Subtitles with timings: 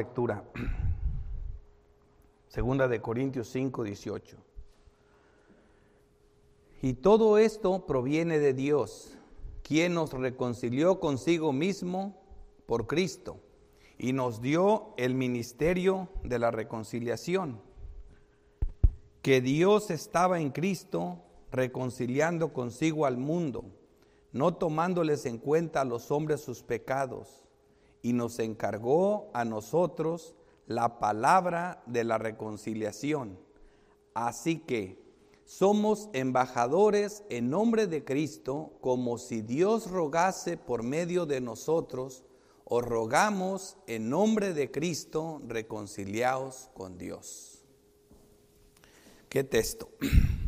[0.00, 0.42] lectura.
[2.48, 4.36] Segunda de Corintios 5, 18.
[6.80, 9.18] Y todo esto proviene de Dios,
[9.62, 12.16] quien nos reconcilió consigo mismo
[12.64, 13.40] por Cristo
[13.98, 17.60] y nos dio el ministerio de la reconciliación.
[19.20, 21.18] Que Dios estaba en Cristo
[21.52, 23.66] reconciliando consigo al mundo,
[24.32, 27.49] no tomándoles en cuenta a los hombres sus pecados,
[28.02, 30.34] y nos encargó a nosotros
[30.66, 33.38] la palabra de la reconciliación.
[34.14, 35.00] Así que
[35.44, 42.24] somos embajadores en nombre de Cristo, como si Dios rogase por medio de nosotros,
[42.64, 47.64] os rogamos en nombre de Cristo, reconciliaos con Dios.
[49.28, 49.90] ¿Qué texto?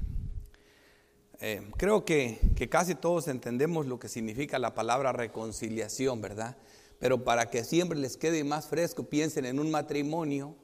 [1.44, 2.38] Eh, creo que,
[2.70, 6.56] casi todos entendemos lo que significa la palabra reconciliación, ¿verdad?
[7.02, 10.54] Pero para que siempre les quede más fresco, piensen en un matrimonio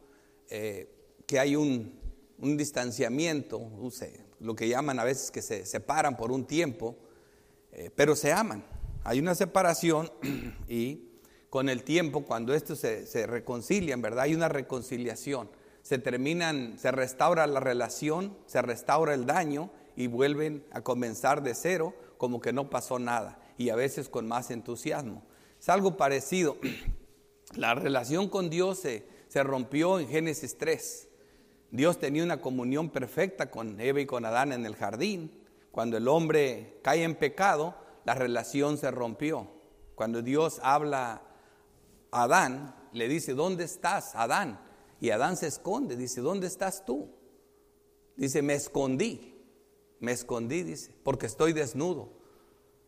[0.48, 0.88] eh,
[1.26, 1.98] que hay un,
[2.38, 3.60] distanciamiento,
[4.38, 6.94] lo que llaman a veces que se separan por un tiempo,
[7.72, 8.64] eh, pero se aman.
[9.02, 10.12] Hay una separación
[10.68, 11.08] y
[11.50, 14.20] con el tiempo, cuando estos se, se reconcilian, ¿verdad?
[14.20, 15.50] Hay una reconciliación.
[15.82, 21.56] Se terminan, se restaura la relación, se restaura el daño y vuelven a comenzar de
[21.56, 25.24] cero como que no pasó nada y a veces con más entusiasmo.
[25.58, 26.56] Es algo parecido.
[27.56, 31.08] La relación con Dios se, se rompió en Génesis 3.
[31.70, 35.32] Dios tenía una comunión perfecta con Eva y con Adán en el jardín.
[35.70, 39.50] Cuando el hombre cae en pecado, la relación se rompió.
[39.94, 41.22] Cuando Dios habla
[42.10, 44.60] Adán, le dice, ¿dónde estás, Adán?
[45.00, 47.10] Y Adán se esconde, dice, ¿dónde estás tú?
[48.16, 49.36] Dice, me escondí,
[50.00, 52.17] me escondí, dice, porque estoy desnudo.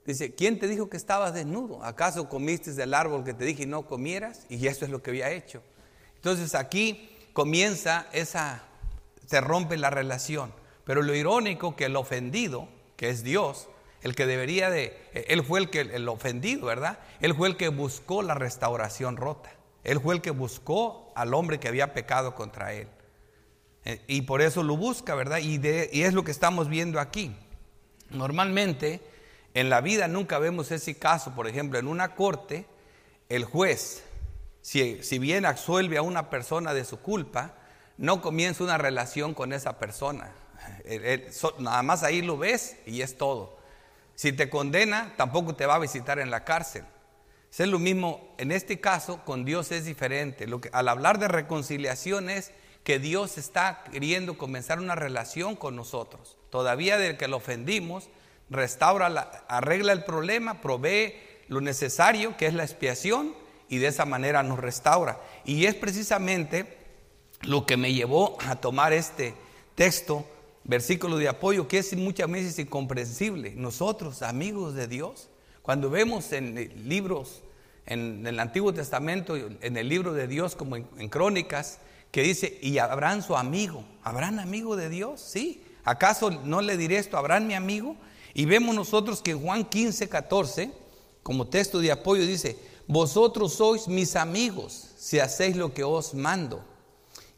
[0.06, 1.84] Dice, ¿quién te dijo que estabas desnudo?
[1.84, 4.46] ¿Acaso comiste del árbol que te dije y no comieras?
[4.48, 5.62] Y eso es lo que había hecho.
[6.16, 8.64] Entonces aquí comienza esa,
[9.26, 10.52] se rompe la relación.
[10.84, 13.68] Pero lo irónico que el ofendido, que es Dios,
[14.02, 16.98] el que debería de, él fue el que el ofendido, ¿verdad?
[17.20, 19.52] Él fue el que buscó la restauración rota.
[19.84, 22.88] Él fue el que buscó al hombre que había pecado contra él.
[23.84, 25.38] Eh, y por eso lo busca, ¿verdad?
[25.38, 25.60] Y,
[25.92, 27.34] y es lo que estamos viendo aquí.
[28.10, 29.00] Normalmente
[29.54, 32.66] en la vida nunca vemos ese caso, por ejemplo, en una corte,
[33.28, 34.02] el juez,
[34.62, 37.54] si, si bien absuelve a una persona de su culpa,
[37.96, 40.32] no comienza una relación con esa persona.
[41.58, 43.58] nada más ahí lo ves y es todo.
[44.14, 46.84] Si te condena, tampoco te va a visitar en la cárcel.
[47.50, 50.46] Es lo mismo, en este caso, con Dios es diferente.
[50.46, 52.52] Lo que, al hablar de reconciliación es
[52.84, 56.38] que Dios está queriendo comenzar una relación con nosotros.
[56.48, 58.08] Todavía del que lo ofendimos,
[58.50, 61.14] restaura, la, arregla el problema, provee
[61.48, 63.34] lo necesario, que es la expiación,
[63.68, 65.20] y de esa manera nos restaura.
[65.44, 66.78] Y es precisamente
[67.42, 69.34] lo que me llevó a tomar este
[69.74, 70.26] texto
[70.64, 73.54] versículo de apoyo que es muchas veces incomprensible.
[73.56, 75.28] Nosotros, amigos de Dios,
[75.62, 77.42] cuando vemos en libros,
[77.86, 81.78] en, el Antiguo Testamento, en el libro de Dios, como en, Crónicas,
[82.10, 85.20] que dice, y Abraham su amigo, ¿habrán amigo de Dios?
[85.20, 85.62] Sí.
[85.84, 87.96] ¿Acaso no le diré esto, Abraham mi amigo?
[88.34, 90.70] Y vemos nosotros que Juan 15, 14,
[91.22, 96.64] como texto de apoyo, dice, vosotros sois mis amigos si hacéis lo que os mando.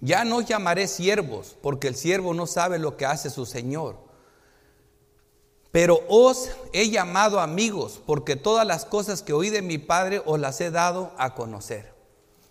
[0.01, 3.97] Ya no os llamaré siervos, porque el siervo no sabe lo que hace su Señor.
[5.71, 10.39] Pero os he llamado amigos, porque todas las cosas que oí de mi Padre os
[10.39, 11.93] las he dado a conocer.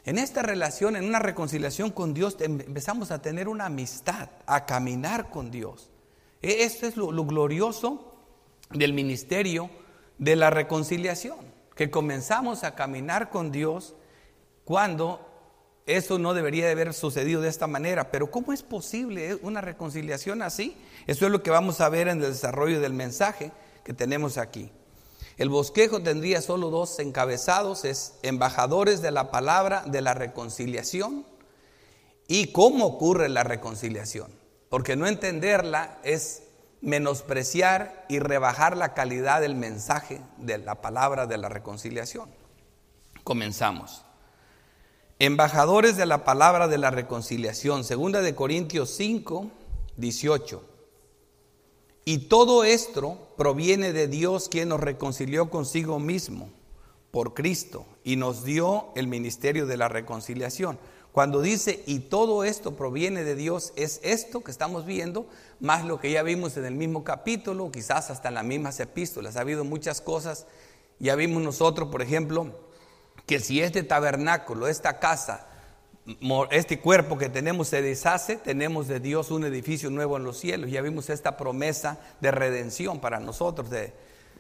[0.06, 5.30] En esta relación, en una reconciliación con Dios, empezamos a tener una amistad, a caminar
[5.30, 5.90] con Dios.
[6.42, 8.11] E, esto es lo glorioso
[8.74, 9.70] del ministerio
[10.18, 11.40] de la reconciliación,
[11.76, 13.96] que comenzamos a caminar con Dios
[14.66, 15.28] cuando
[15.86, 20.42] eso no debería de haber sucedido de esta manera, pero ¿cómo es posible una reconciliación
[20.42, 20.78] así?
[21.08, 23.52] Eso es lo que vamos a ver en el desarrollo del mensaje
[23.84, 24.72] que tenemos aquí.
[25.38, 31.26] El bosquejo tendría solo dos encabezados, es embajadores de la palabra de la reconciliación
[32.28, 34.32] y cómo ocurre la reconciliación,
[34.70, 36.44] porque no entenderla es
[36.82, 42.30] menospreciar y rebajar la calidad del mensaje de la palabra de la reconciliación.
[43.24, 44.04] Comenzamos.
[45.20, 49.52] Embajadores de la palabra de la reconciliación, segunda de Corintios 5,
[49.98, 50.64] 18.
[52.06, 56.50] Y todo esto proviene de Dios quien nos reconcilió consigo mismo
[57.12, 60.80] por Cristo y nos dio el ministerio de la reconciliación.
[61.12, 65.28] Cuando dice y todo esto proviene de Dios, es esto que estamos viendo,
[65.60, 69.36] más lo que ya vimos en el mismo capítulo, quizás hasta en las mismas epístolas.
[69.36, 70.48] Ha habido muchas cosas
[71.00, 72.60] Ya vimos nosotros, por ejemplo,
[73.26, 75.48] que si este tabernáculo, esta casa,
[76.52, 80.70] este cuerpo que tenemos se deshace, tenemos de Dios un edificio nuevo en los cielos.
[80.70, 83.94] Ya vimos esta promesa de redención para nosotros, de,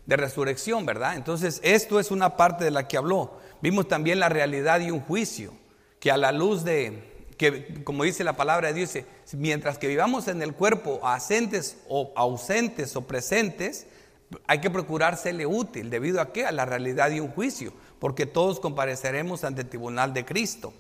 [0.06, 1.15] de resurrección, ¿verdad?
[1.15, 3.33] Entonces, esto es una parte de la que habló.
[3.62, 5.53] Vimos también la realidad y un juicio,
[6.01, 7.03] que a la luz de,
[7.38, 8.98] que como dice la palabra de Dios,
[9.33, 13.86] mientras que vivamos en el cuerpo asentes o ausentes o presentes,
[14.48, 16.48] hay que procurar serle útil, debido a qué?
[16.48, 20.74] A la realidad y un juicio, porque todos compareceremos ante el tribunal de Cristo.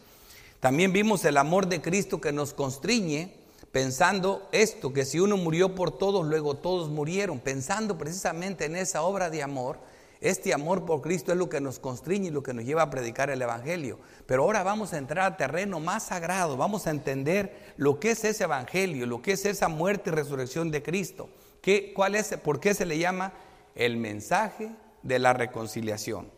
[0.59, 3.35] También vimos el amor de Cristo que nos constriñe,
[3.71, 9.03] pensando esto, que si uno murió por todos, luego todos murieron, pensando precisamente en esa
[9.03, 9.77] obra de amor.
[10.21, 12.89] Este amor por Cristo es lo que nos constriñe y lo que nos lleva a
[12.91, 13.97] predicar el Evangelio.
[14.27, 18.23] Pero ahora vamos a entrar a terreno más sagrado, vamos a entender lo que es
[18.23, 21.27] ese Evangelio, lo que es esa muerte y resurrección de Cristo.
[21.59, 23.33] ¿Qué, cuál es, ¿Por qué se le llama
[23.73, 24.69] el mensaje
[25.01, 26.29] de la reconciliación?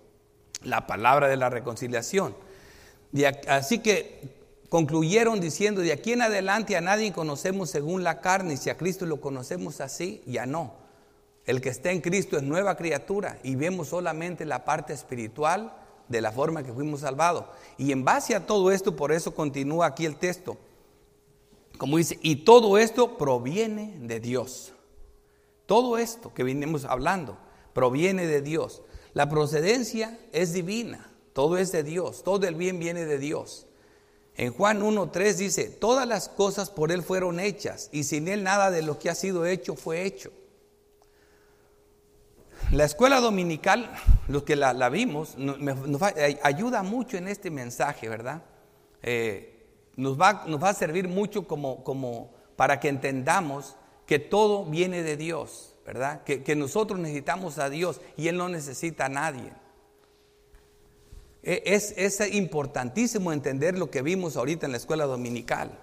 [0.61, 2.37] La palabra de la reconciliación.
[3.49, 8.69] Así que concluyeron diciendo, de aquí en adelante a nadie conocemos según la carne, si
[8.69, 10.82] a Cristo lo conocemos así, ya no.
[11.45, 15.73] El que está en Cristo es nueva criatura y vemos solamente la parte espiritual
[16.07, 17.45] de la forma que fuimos salvados.
[17.77, 20.57] Y en base a todo esto, por eso continúa aquí el texto.
[21.77, 24.73] Como dice, y todo esto proviene de Dios.
[25.65, 27.37] Todo esto que vinimos hablando
[27.73, 28.81] proviene de Dios.
[29.13, 33.67] La procedencia es divina, todo es de Dios, todo el bien viene de Dios.
[34.35, 38.71] En Juan 1.3 dice, todas las cosas por Él fueron hechas y sin Él nada
[38.71, 40.31] de lo que ha sido hecho fue hecho.
[42.71, 43.91] La escuela dominical,
[44.27, 46.01] los que la, vimos, nos,
[46.41, 48.43] ayuda mucho en este mensaje, ¿verdad?
[49.01, 53.75] Eh, nos, va, a servir mucho como, para que entendamos
[54.05, 56.23] que todo viene de Dios, ¿verdad?
[56.23, 59.51] Que, que nosotros necesitamos a Dios y Él no necesita a nadie.
[61.43, 65.77] E, es, es importantísimo entender lo que vimos ahorita en la escuela dominical.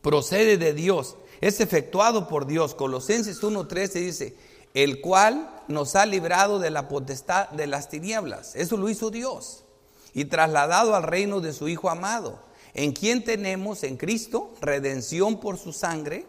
[0.00, 2.74] Procede de Dios, es efectuado por Dios.
[2.74, 4.36] Colosenses 1.13 dice,
[4.74, 8.54] el cual nos ha librado de la potestad de las tinieblas.
[8.54, 9.64] Eso lo hizo Dios.
[10.12, 12.40] Y trasladado al reino de su Hijo amado,
[12.74, 16.26] en quien tenemos en Cristo redención por su sangre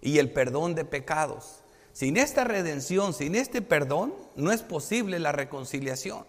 [0.00, 1.60] y el perdón de pecados.
[1.92, 6.26] Sin esta redención, sin este perdón, no es posible la reconciliación.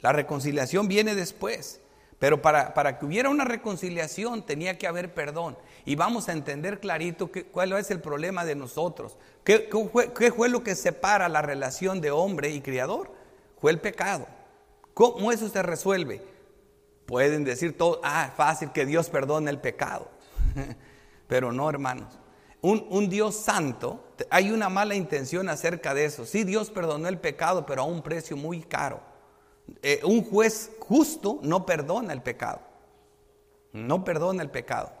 [0.00, 1.80] La reconciliación viene después.
[2.18, 5.56] Pero para, para, que hubiera una reconciliación tenía que haber perdón.
[5.84, 9.16] Y vamos a entender clarito cuál es el problema de nosotros.
[9.44, 9.70] ¿Qué,
[10.36, 13.12] fue, lo que separa la relación de hombre y criador?
[13.60, 14.26] Fue el pecado.
[14.94, 16.20] ¿Cómo eso se resuelve?
[17.06, 20.10] Pueden decir todo, ah, fácil que Dios perdone el pecado.
[21.28, 22.18] Pero no, hermanos.
[22.60, 26.26] Un, un, Dios santo, hay una mala intención acerca de eso.
[26.26, 29.00] Sí, Dios perdonó el pecado, pero a un precio muy caro.
[29.82, 32.60] Eh, un juez justo no perdona el pecado.
[33.72, 34.92] No perdona el pecado.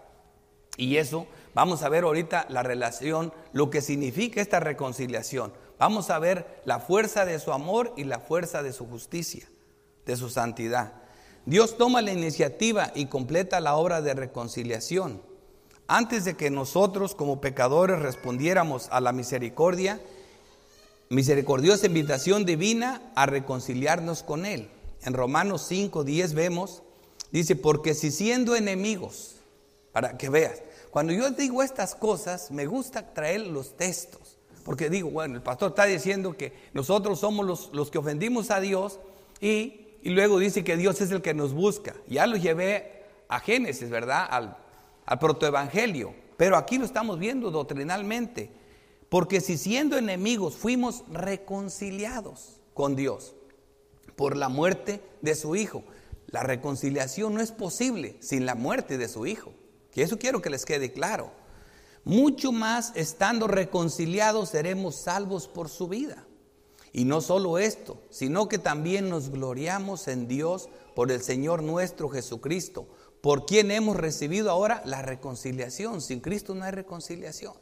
[0.76, 5.52] Y eso, vamos a ver ahorita la relación, lo que significa esta reconciliación.
[5.78, 9.48] Vamos a ver la fuerza de su amor y la fuerza de su justicia,
[10.06, 10.92] de su santidad.
[11.46, 15.22] Dios toma la iniciativa y completa la obra de reconciliación.
[15.86, 20.00] Antes de que nosotros como pecadores respondiéramos a la misericordia,
[21.10, 24.68] misericordiosa invitación divina a reconciliarnos con Él.
[25.02, 26.82] En Romanos 5, 10 vemos,
[27.30, 29.36] dice, porque si siendo enemigos,
[29.92, 35.10] para que veas, cuando yo digo estas cosas, me gusta traer los textos, porque digo,
[35.10, 38.98] bueno, el pastor está diciendo que nosotros somos los, los que ofendimos a Dios
[39.40, 41.94] y, y, luego dice que Dios es el que nos busca.
[42.06, 44.26] Ya lo llevé a Génesis, ¿verdad?
[44.28, 44.56] Al,
[45.06, 48.50] al protoevangelio, pero aquí lo estamos viendo doctrinalmente.
[49.08, 53.34] Porque si siendo enemigos fuimos reconciliados con Dios
[54.16, 55.82] por la muerte de su Hijo,
[56.26, 59.54] la reconciliación no es posible sin la muerte de su Hijo.
[59.92, 61.32] Que eso quiero que les quede claro.
[62.04, 66.26] Mucho más estando reconciliados seremos salvos por su vida.
[66.92, 72.08] Y no solo esto, sino que también nos gloriamos en Dios por el Señor nuestro
[72.08, 72.88] Jesucristo,
[73.20, 76.00] por quien hemos recibido ahora la reconciliación.
[76.00, 77.54] Sin Cristo no hay reconciliación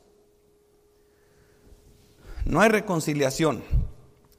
[2.46, 3.62] no hay reconciliación.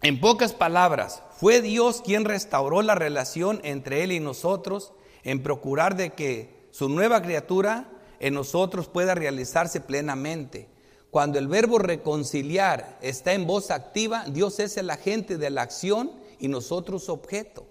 [0.02, 5.98] En pocas palabras, fue Dios quien restauró la relación entre Él y nosotros en procurar
[5.98, 10.70] de que su nueva criatura en nosotros pueda realizarse plenamente.
[11.12, 16.12] Cuando el verbo reconciliar está en voz activa, Dios es el agente de la acción
[16.40, 17.68] y nosotros objeto,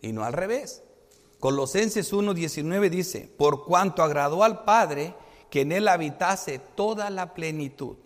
[0.00, 0.84] y no al revés.
[1.40, 5.14] Colosenses 1.19 dice, por cuanto agradó al Padre
[5.50, 7.96] que en Él habitase toda la plenitud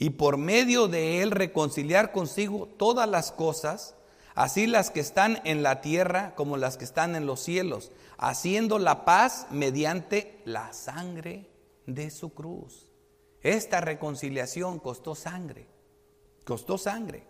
[0.00, 3.94] y por medio de él reconciliar consigo todas las cosas,
[4.34, 8.78] así las que están en la tierra como las que están en los cielos, haciendo
[8.78, 11.50] la paz mediante la sangre
[11.86, 12.90] de su cruz.
[13.42, 15.68] Esta reconciliación costó sangre,
[16.46, 17.26] costó sangre.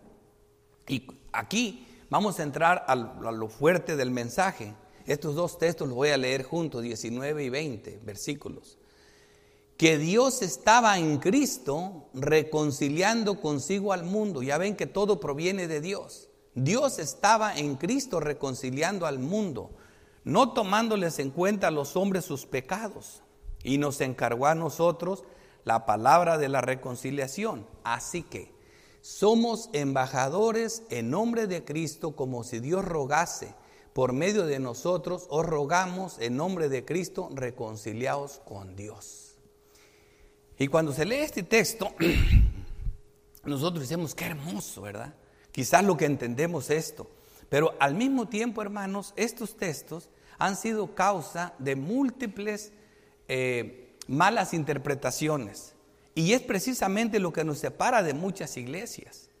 [0.87, 4.73] Y aquí vamos a entrar a lo fuerte del mensaje.
[5.05, 8.77] Estos dos textos los voy a leer juntos, 19 y 20 versículos.
[9.81, 14.43] Que Dios estaba en Cristo reconciliando consigo al mundo.
[14.43, 16.29] Ya ven que todo proviene de Dios.
[16.53, 19.71] Dios estaba en Cristo reconciliando al mundo,
[20.23, 23.23] no tomándoles en cuenta a los hombres sus pecados.
[23.63, 25.23] Y nos encargó a nosotros
[25.63, 27.65] la palabra de la reconciliación.
[27.83, 28.53] Así que
[29.01, 33.55] somos embajadores en nombre de Cristo como si Dios rogase
[33.93, 39.30] por medio de nosotros, os rogamos en nombre de Cristo, reconciliados con Dios.
[40.61, 41.91] Y cuando se lee este texto,
[43.45, 45.15] nosotros decimos, qué hermoso, ¿verdad?
[45.51, 47.09] Quizás lo que entendemos esto.
[47.49, 52.73] Pero al mismo tiempo, hermanos, estos textos han sido causa de múltiples
[53.27, 55.73] eh, malas interpretaciones.
[56.13, 59.31] Y es precisamente lo que nos separa de muchas iglesias.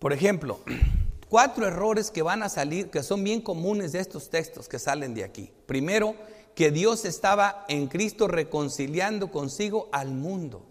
[0.00, 0.60] Por ejemplo,
[1.30, 5.14] cuatro errores que van a salir, que son bien comunes de estos textos que salen
[5.14, 5.50] de aquí.
[5.64, 6.14] Primero,
[6.54, 10.66] que Dios estaba en Cristo reconciliando consigo al mundo.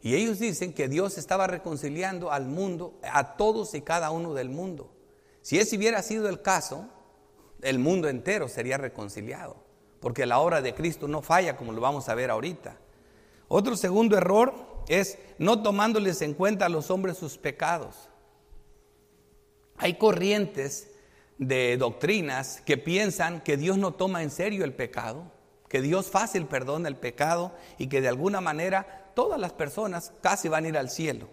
[0.00, 4.48] Y ellos dicen que Dios estaba reconciliando al mundo, a todos y cada uno del
[4.48, 4.90] mundo.
[5.42, 6.88] Si ese hubiera sido el caso,
[7.62, 9.56] el mundo entero sería reconciliado,
[10.00, 12.78] porque la obra de Cristo no falla como lo vamos a ver ahorita.
[13.48, 14.54] Otro segundo error
[14.88, 18.08] es no tomándoles en cuenta a los hombres sus pecados.
[19.78, 20.88] Hay corrientes
[21.38, 25.30] de doctrinas que piensan que Dios no toma en serio el pecado,
[25.68, 30.48] que Dios fácil perdona el pecado y que de alguna manera todas las personas casi
[30.48, 31.28] van a ir al cielo.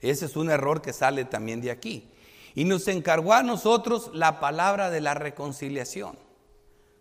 [0.00, 2.10] Ese es un error que sale también de aquí.
[2.54, 6.18] Y nos encargó a nosotros la palabra de la reconciliación.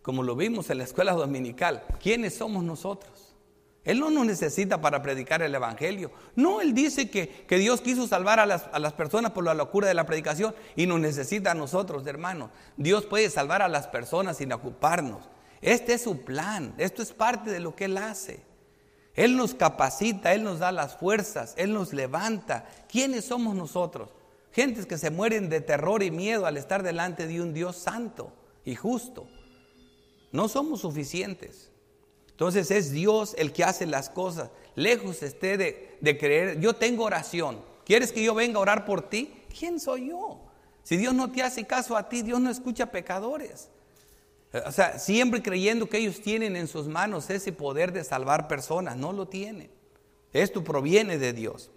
[0.01, 3.25] Como lo vimos en la escuela dominical, ¿quiénes somos nosotros?
[3.86, 6.12] Él no nos necesita para predicar el Evangelio.
[6.36, 9.88] No, Él dice que, Dios quiso salvar a las, a las, personas por la locura
[9.88, 12.50] de la predicación y nos necesita a nosotros, hermanos.
[12.77, 15.30] Dios puede salvar a las personas sin ocuparnos.
[15.62, 18.44] Este es su plan, esto es parte de lo que Él hace.
[19.13, 22.68] Él nos capacita, Él nos da las fuerzas, Él nos levanta.
[22.89, 24.10] ¿Quiénes somos nosotros?
[24.51, 28.34] Gentes que se mueren de terror y miedo al estar delante de un Dios santo
[28.65, 29.27] y justo.
[30.32, 31.72] No somos suficientes.
[32.36, 34.50] Entonces es Dios el que hace las cosas.
[34.75, 37.62] Lejos esté de, creer, yo tengo oración.
[37.86, 39.34] ¿Quieres que yo venga a orar por ti?
[39.58, 40.42] ¿Quién soy yo?
[40.84, 43.70] Si Dios no te hace caso a ti, Dios no escucha pecadores.
[44.65, 48.98] O sea, siempre creyendo que ellos tienen en sus manos ese poder de salvar personas,
[48.98, 49.72] no lo tienen.
[50.34, 51.72] Esto proviene de Dios.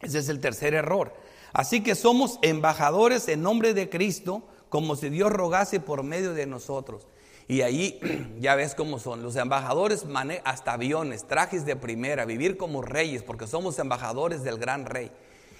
[0.00, 1.14] Ese es el tercer error.
[1.52, 6.46] Así que somos embajadores en nombre de Cristo, como si Dios rogase por medio de
[6.46, 7.06] nosotros.
[7.48, 8.00] Y ahí
[8.40, 9.22] ya ves cómo son.
[9.22, 14.58] Los embajadores manejan hasta aviones, trajes de primera, vivir como reyes, porque somos embajadores del
[14.58, 15.10] gran rey.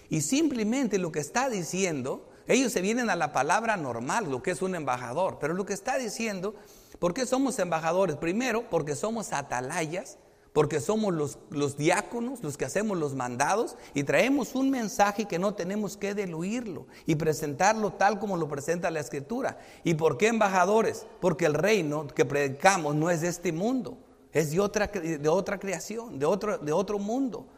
[0.08, 4.52] Y simplemente lo que está diciendo, ellos se vienen a la palabra normal, lo que
[4.52, 6.54] es un embajador, pero lo que está diciendo,
[6.98, 8.16] ¿por qué somos embajadores?
[8.16, 10.18] Primero, porque somos atalayas
[10.56, 15.38] porque somos los, los, diáconos los que hacemos los mandados y traemos un mensaje que
[15.38, 19.58] no tenemos que deluirlo y presentarlo tal como lo presenta la escritura.
[19.84, 21.04] ¿Y por qué embajadores?
[21.20, 23.98] Porque el reino que predicamos no es de este mundo,
[24.32, 27.48] es de otra, de otra creación, de otro, de otro mundo.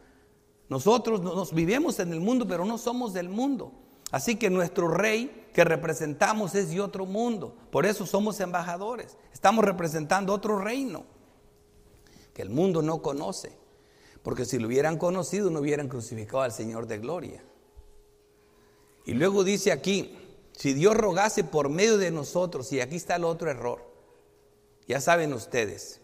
[0.69, 3.71] Nosotros nos vivimos en el mundo, pero no somos del mundo.
[4.11, 7.55] Así que nuestro rey que representamos es de otro mundo.
[7.71, 9.17] Por eso somos embajadores.
[9.33, 11.17] Estamos representando otro reino
[12.39, 13.51] que el mundo no conoce.
[14.23, 17.43] Porque si lo hubieran conocido no hubieran crucificado al Señor de gloria.
[19.05, 20.17] Y luego dice aquí,
[20.53, 23.85] si Dios rogase por medio de nosotros, y aquí está el otro error,
[24.87, 26.01] ya saben ustedes,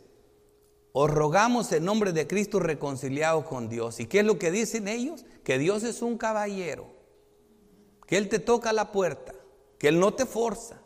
[0.90, 4.00] os rogamos en nombre de Cristo reconciliado con Dios.
[4.00, 5.24] ¿Y qué es lo que dicen ellos?
[5.44, 6.88] Que Dios es un caballero,
[8.08, 9.34] que Él te toca la puerta,
[9.78, 10.82] que Él no te forza,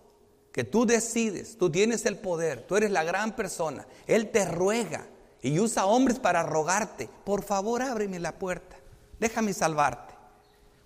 [0.53, 5.09] que tú decides, tú tienes el poder, tú eres la gran persona, Él te ruega
[5.43, 8.77] y usa hombres para rogarte, por favor ábreme la puerta,
[9.21, 10.15] déjame salvarte.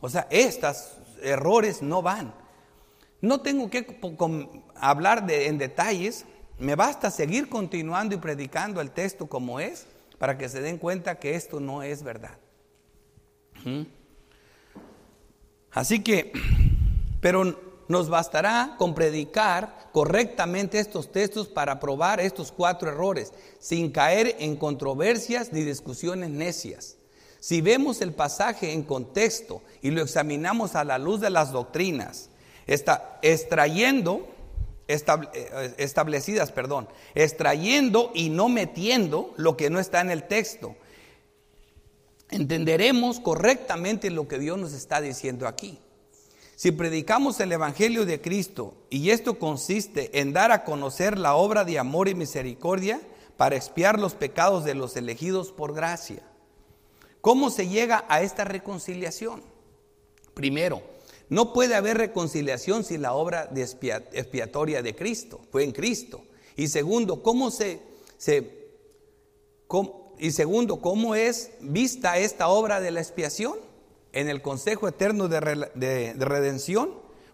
[0.00, 2.34] O sea, estos errores no van.
[3.20, 3.86] No tengo que
[4.74, 6.26] hablar en detalles,
[6.58, 9.86] me basta seguir continuando y predicando el texto como es
[10.18, 12.36] para que se den cuenta que esto no es verdad.
[13.64, 13.82] ¿Mm?
[15.70, 16.32] Así que,
[17.20, 24.34] pero nos bastará con predicar correctamente estos textos para probar estos cuatro errores, sin caer
[24.40, 26.96] en controversias ni discusiones necias.
[27.38, 32.30] Si vemos el pasaje en contexto y lo examinamos a la luz de las doctrinas,
[32.66, 34.26] está extrayendo,
[34.88, 40.76] eh, establecidas, perdón, extrayendo y no metiendo lo que no está en el texto.
[42.30, 45.78] Entenderemos correctamente lo que Dios nos está diciendo aquí.
[46.62, 51.64] Si predicamos el Evangelio de Cristo y esto consiste en dar a conocer la obra
[51.64, 53.00] de amor y misericordia
[53.36, 56.22] para expiar los pecados de los elegidos por gracia.
[57.20, 59.42] ¿Cómo se llega a esta reconciliación?
[60.34, 60.82] Primero,
[61.28, 66.22] no puede haber reconciliación sin la obra de expiatoria de Cristo, fue en Cristo.
[66.54, 67.80] Y segundo, ¿cómo se,
[70.16, 73.71] y segundo, ¿cómo es vista esta obra de la expiación?
[74.12, 75.40] En el Consejo Eterno de,
[76.18, 76.90] Redención.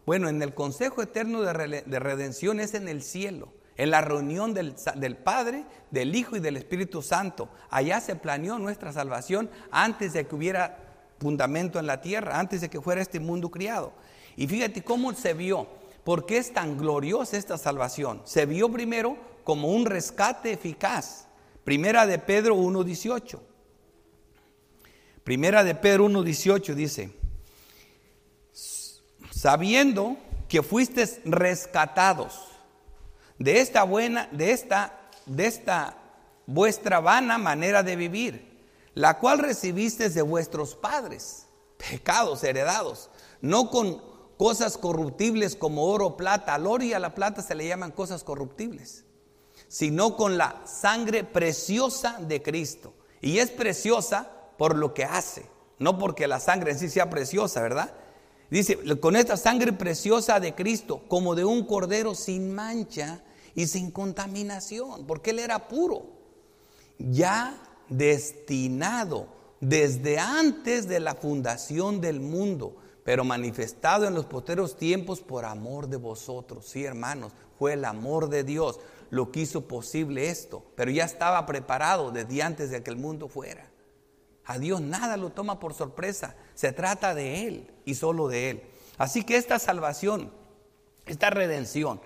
[0.06, 4.74] Bueno, en el Consejo Eterno de, Redención es en el cielo, en la reunión del,
[4.94, 7.48] del Padre, del Hijo y del Espíritu Santo.
[7.68, 12.70] Allá se planeó nuestra salvación antes de que hubiera fundamento en la tierra, antes de
[12.70, 13.92] que fuera este mundo criado.
[14.36, 15.66] Y fíjate cómo se vio,
[16.04, 18.22] por qué es tan gloriosa esta salvación.
[18.24, 21.26] Se vio primero como un rescate eficaz.
[21.64, 23.40] Primera de Pedro 1.18.
[25.28, 27.10] Primera de Pedro 1.18 dice,
[29.30, 30.16] sabiendo
[30.48, 32.46] que fuisteis rescatados
[33.38, 35.98] de esta buena, de esta, de esta
[36.46, 38.58] vuestra vana manera de vivir,
[38.94, 41.44] la cual recibiste de vuestros padres,
[41.76, 43.10] pecados heredados,
[43.42, 44.02] no con
[44.38, 48.24] cosas corruptibles como oro, plata, al oro y a la plata se le llaman cosas
[48.24, 49.04] corruptibles,
[49.68, 52.94] sino con la sangre preciosa de Cristo.
[53.20, 55.46] Y es preciosa por lo que hace,
[55.78, 57.94] no porque la sangre en sí sea preciosa, ¿verdad?
[58.50, 63.22] Dice, con esta sangre preciosa de Cristo, como de un cordero sin mancha
[63.54, 66.06] y sin contaminación, porque Él era puro,
[66.98, 69.28] ya destinado
[69.60, 75.88] desde antes de la fundación del mundo, pero manifestado en los posteros tiempos por amor
[75.88, 76.66] de vosotros.
[76.68, 81.46] Sí, hermanos, fue el amor de Dios lo que hizo posible esto, pero ya estaba
[81.46, 83.70] preparado desde antes de que el mundo fuera.
[84.48, 86.34] A Dios nada lo toma por sorpresa.
[86.54, 88.62] Se trata de Él y solo de Él.
[88.96, 90.32] Así que esta salvación,
[91.04, 92.00] esta redención,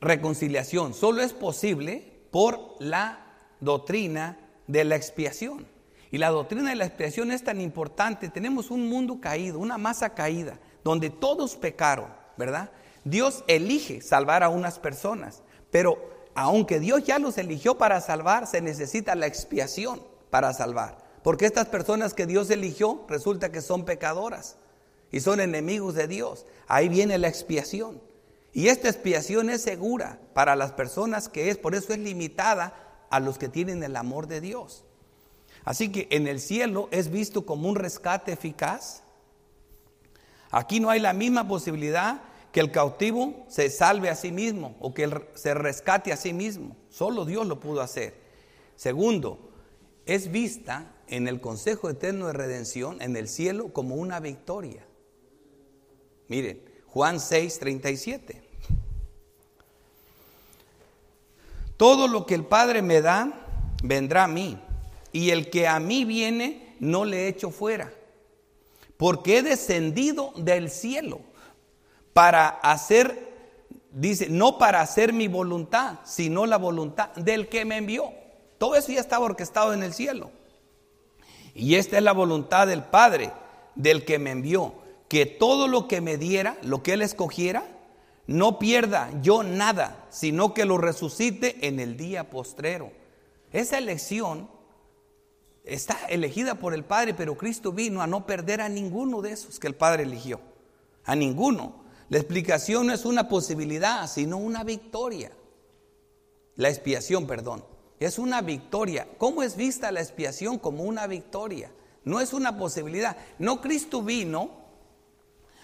[0.00, 3.26] reconciliación, solo es posible por la
[3.58, 5.66] doctrina de la expiación.
[6.12, 8.28] Y la doctrina de la expiación es tan importante.
[8.28, 12.70] Tenemos un mundo caído, una masa caída, donde todos pecaron, ¿verdad?
[13.02, 15.98] Dios elige salvar a unas personas, pero
[16.36, 20.00] aunque Dios ya los eligió para salvar, se necesita la expiación
[20.30, 21.01] para salvar.
[21.22, 24.56] Porque estas personas que Dios eligió resulta que son pecadoras
[25.10, 26.46] y son enemigos de Dios.
[26.66, 28.00] Ahí viene la expiación.
[28.52, 33.20] Y esta expiación es segura para las personas que es, por eso es limitada a
[33.20, 34.84] los que tienen el amor de Dios.
[35.64, 39.02] Así que en el cielo es visto como un rescate eficaz.
[40.50, 44.92] Aquí no hay la misma posibilidad que el cautivo se salve a sí mismo o
[44.92, 46.76] que se rescate a sí mismo.
[46.90, 48.14] Solo Dios lo pudo hacer.
[48.76, 49.52] Segundo,
[50.04, 54.86] es vista en el Consejo Eterno de Redención, en el cielo, como una victoria.
[56.28, 58.42] Miren, Juan 6, 37.
[61.76, 63.46] Todo lo que el Padre me da,
[63.82, 64.58] vendrá a mí.
[65.12, 67.92] Y el que a mí viene, no le echo fuera.
[68.96, 71.20] Porque he descendido del cielo
[72.14, 73.34] para hacer,
[73.90, 78.14] dice, no para hacer mi voluntad, sino la voluntad del que me envió.
[78.56, 80.30] Todo eso ya estaba orquestado en el cielo.
[81.54, 83.32] Y esta es la voluntad del Padre,
[83.74, 84.74] del que me envió,
[85.08, 87.64] que todo lo que me diera, lo que Él escogiera,
[88.26, 92.92] no pierda yo nada, sino que lo resucite en el día postrero.
[93.52, 94.48] Esa elección
[95.64, 99.58] está elegida por el Padre, pero Cristo vino a no perder a ninguno de esos
[99.58, 100.40] que el Padre eligió.
[101.04, 101.82] A ninguno.
[102.08, 105.32] La explicación no es una posibilidad, sino una victoria.
[106.56, 107.64] La expiación, perdón.
[108.06, 109.06] Es una victoria.
[109.18, 110.58] ¿Cómo es vista la expiación?
[110.58, 111.70] Como una victoria.
[112.04, 113.16] No es una posibilidad.
[113.38, 114.50] No Cristo vino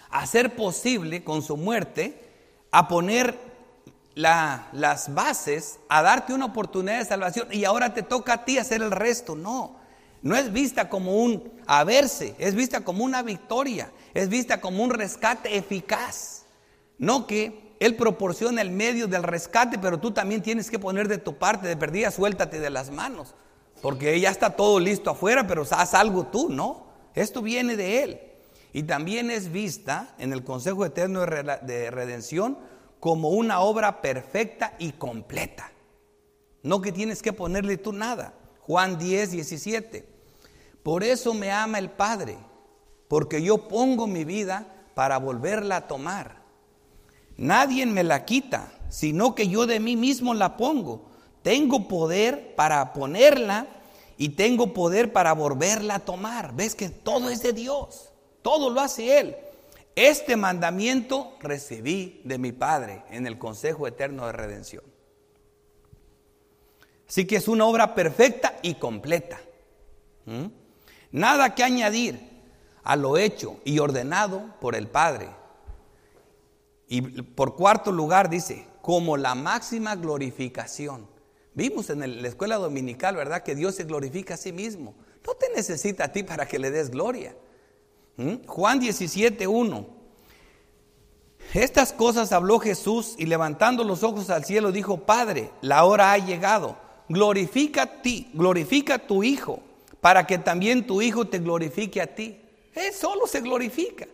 [0.09, 2.19] a hacer posible con su muerte,
[2.71, 3.37] a poner
[4.15, 8.81] las bases, a darte una oportunidad de salvación y ahora te toca a ti hacer
[8.81, 9.35] el resto.
[9.35, 9.77] No,
[10.21, 14.89] no es vista como un haberse, es vista como una victoria, es vista como un
[14.89, 16.43] rescate eficaz.
[16.97, 21.17] No que él proporciona el medio del rescate, pero tú también tienes que poner de
[21.17, 23.35] tu parte, de perdida, suéltate de las manos.
[23.81, 26.87] Porque ya está todo listo afuera, pero haz algo tú, ¿no?
[27.15, 28.21] Esto viene de Él.
[28.73, 32.57] Y también es vista en el Consejo Eterno de Redención
[32.99, 35.71] como una obra perfecta y completa.
[36.61, 38.33] No que tienes que ponerle tú nada.
[38.59, 40.05] Juan 10, 17.
[40.83, 42.37] Por eso me ama el Padre,
[43.07, 46.38] porque yo pongo mi vida para volverla a tomar.
[47.39, 51.05] Nadie me la quita, sino que yo de mí mismo la pongo.
[51.41, 53.65] Tengo poder para ponerla
[54.17, 56.53] y tengo poder para volverla a tomar.
[56.53, 58.09] ¿Ves que todo es de Dios?
[58.41, 59.37] Todo lo hace Él.
[59.95, 64.83] Este mandamiento recibí de mi Padre en el Consejo Eterno de Redención.
[67.07, 69.39] Así que es una obra perfecta y completa.
[70.25, 70.47] ¿Mm?
[71.13, 72.19] Nada que añadir
[72.83, 75.38] a lo hecho y ordenado por el Padre.
[76.89, 81.07] Y por cuarto lugar dice, como la máxima glorificación.
[81.53, 83.43] Vimos en la escuela dominical, ¿verdad?
[83.43, 84.95] Que Dios se glorifica a sí mismo.
[85.25, 87.35] No te necesita a ti para que le des gloria.
[88.17, 88.45] ¿Mm?
[88.47, 89.99] Juan 17, 1.
[91.53, 96.17] Estas cosas habló Jesús y levantando los ojos al cielo dijo, Padre, la hora ha
[96.17, 96.77] llegado.
[97.07, 99.61] Glorifica a ti, glorifica a tu Hijo,
[100.01, 102.41] para que también tu Hijo te glorifique a ti.
[102.73, 104.07] Él solo se glorifica.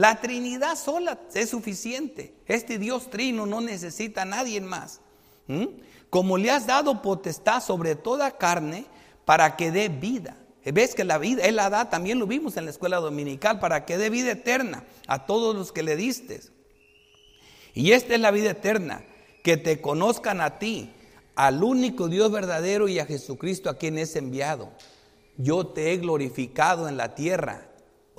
[0.00, 2.32] La Trinidad sola es suficiente.
[2.46, 5.02] Este Dios trino no necesita a nadie más.
[6.08, 8.86] Como le has dado potestad sobre toda carne
[9.26, 10.38] para que dé vida.
[10.64, 13.84] Ves que la vida, Él la da, también lo vimos en la escuela dominical, para
[13.84, 16.40] que dé vida eterna a todos los que le diste.
[17.74, 19.04] Y esta es la vida eterna,
[19.44, 20.94] que te conozcan a ti,
[21.34, 24.70] al único Dios verdadero y a Jesucristo a quien es enviado.
[25.36, 27.69] Yo te he glorificado en la tierra.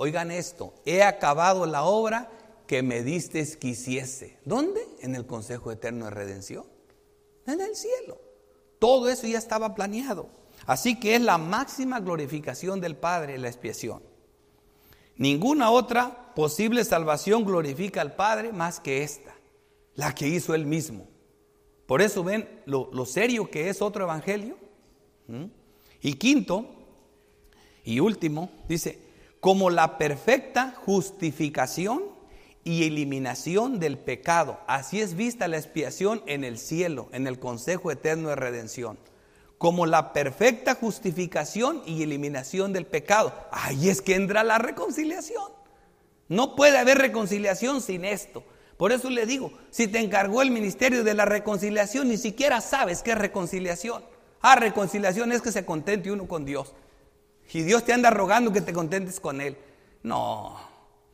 [0.02, 2.28] Oigan esto, he acabado la obra
[2.66, 4.36] que me diste que hiciese.
[4.44, 4.84] ¿Dónde?
[4.98, 6.64] En el Consejo Eterno de Redención
[7.46, 8.20] en el cielo.
[8.80, 10.28] Todo eso ya estaba planeado.
[10.66, 14.02] Así que es la máxima glorificación del Padre la expiación.
[15.16, 19.36] Ninguna otra posible salvación glorifica al Padre más que esta,
[19.94, 21.06] la que hizo Él mismo.
[21.86, 24.56] Por eso ven lo, serio que es otro evangelio.
[25.28, 25.44] ¿Mm?
[26.00, 26.66] Y quinto
[27.84, 29.11] y último, dice,
[29.42, 32.04] como la perfecta justificación
[32.62, 34.60] y eliminación del pecado.
[34.68, 39.00] Así es vista la expiación en el cielo, en el consejo eterno de redención.
[39.58, 43.34] Como la perfecta justificación y eliminación del pecado.
[43.50, 45.50] Ahí es que entra la reconciliación.
[46.28, 48.44] No puede haber reconciliación sin esto.
[48.76, 53.02] Por eso le digo, si te encargó el ministerio de la reconciliación, ni siquiera sabes
[53.02, 54.04] qué es reconciliación.
[54.40, 56.74] Ah, reconciliación es que se contente uno con Dios.
[57.52, 59.56] Y Dios te anda rogando que te contentes con Él.
[60.02, 60.56] No,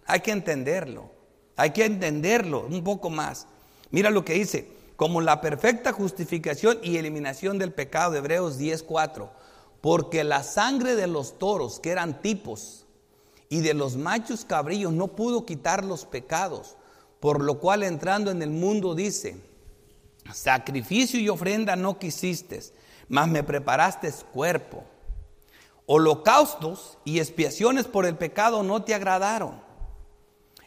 [0.06, 1.10] hay que entenderlo.
[1.56, 3.48] Hay que entenderlo un poco más.
[3.90, 9.30] Mira lo que dice, como la perfecta justificación y eliminación del pecado Hebreos 10:4,
[9.80, 12.86] porque la sangre de los toros, que eran tipos,
[13.48, 16.76] y de los machos cabrillos no pudo quitar los pecados,
[17.18, 19.36] por lo cual entrando en el mundo dice,
[20.32, 22.60] sacrificio y ofrenda no quisiste,
[23.08, 24.84] mas me preparaste cuerpo.
[25.90, 29.62] Holocaustos y expiaciones por el pecado no te agradaron.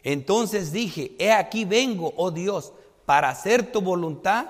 [0.02, 2.72] Entonces dije, he aquí vengo, oh Dios,
[3.06, 4.46] para hacer tu voluntad.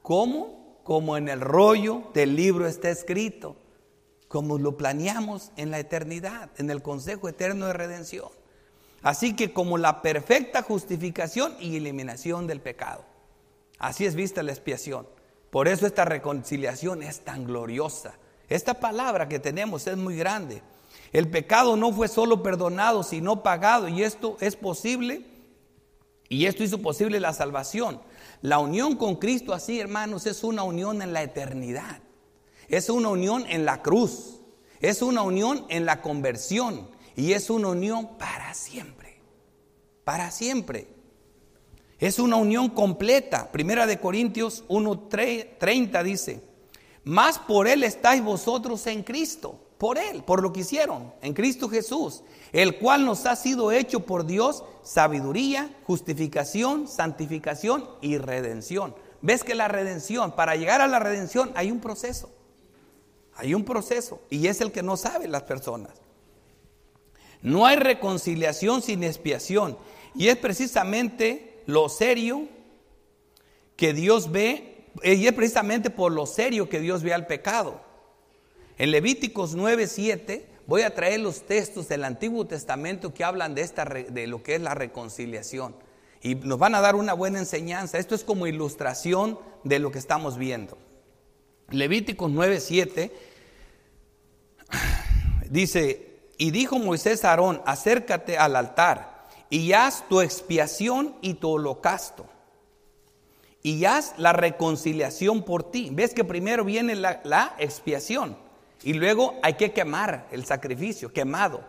[0.00, 0.80] ¿Cómo?
[0.84, 3.56] Como en el rollo del libro está escrito,
[4.26, 8.30] como lo planeamos en la eternidad, en el Consejo Eterno de Redención.
[9.02, 13.04] Así que como la perfecta justificación y eliminación del pecado.
[13.78, 15.06] Así es vista la expiación.
[15.50, 18.14] Por eso esta reconciliación es tan gloriosa.
[18.48, 20.62] Esta palabra que tenemos es muy grande.
[21.12, 23.88] El pecado no fue solo perdonado, sino pagado.
[23.88, 25.26] Y esto es posible.
[26.28, 28.00] Y esto hizo posible la salvación.
[28.42, 32.00] La unión con Cristo así, hermanos, es una unión en la eternidad.
[32.68, 34.40] Es una unión en la cruz.
[34.80, 36.90] Es una unión en la conversión.
[37.16, 39.20] Y es una unión para siempre.
[40.04, 40.88] Para siempre.
[41.98, 43.50] Es una unión completa.
[43.50, 46.42] Primera de Corintios 1.30 dice,
[47.06, 51.68] más por Él estáis vosotros en Cristo por Él, por lo que hicieron en Cristo
[51.68, 58.94] Jesús, el cual nos ha sido hecho por Dios sabiduría, justificación, santificación y redención.
[59.20, 62.30] ¿Ves que la redención, para llegar a la redención hay un proceso?
[63.34, 65.92] Hay un proceso y es el que no saben las personas.
[67.42, 69.76] No hay reconciliación sin expiación
[70.14, 72.48] y es precisamente lo serio
[73.76, 77.80] que Dios ve, y es precisamente por lo serio que Dios ve al pecado.
[78.78, 83.62] En Levíticos 9, 7 voy a traer los textos del Antiguo Testamento que hablan de,
[83.62, 85.74] esta, de lo que es la reconciliación.
[86.22, 87.98] Y nos van a dar una buena enseñanza.
[87.98, 90.76] Esto es como ilustración de lo que estamos viendo.
[91.70, 93.12] Levíticos 9, 7
[95.50, 101.50] dice, y dijo Moisés a Aarón, acércate al altar y haz tu expiación y tu
[101.50, 102.26] holocausto.
[103.66, 105.88] Y haz la reconciliación por ti.
[105.92, 108.36] ¿Ves que primero viene la, expiación?
[108.84, 111.62] Y luego hay que quemar el sacrificio, quemado,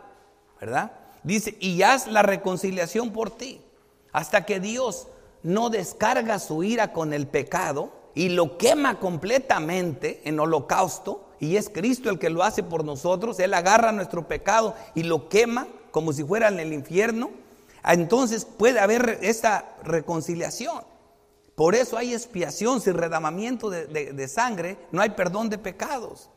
[0.62, 0.92] ¿verdad?
[1.24, 3.62] Dice, y haz la reconciliación por ti,
[4.12, 5.08] hasta que Dios
[5.42, 11.68] no descarga su ira con el pecado y lo quema completamente en holocausto, y es
[11.68, 16.14] Cristo el que lo hace por nosotros, Él agarra nuestro pecado y lo quema como
[16.14, 17.32] si fuera en el infierno,
[17.84, 20.84] entonces puede haber esta reconciliación.
[21.58, 26.30] Por eso hay expiación, sin redamamiento de, de sangre, no hay perdón de pecados.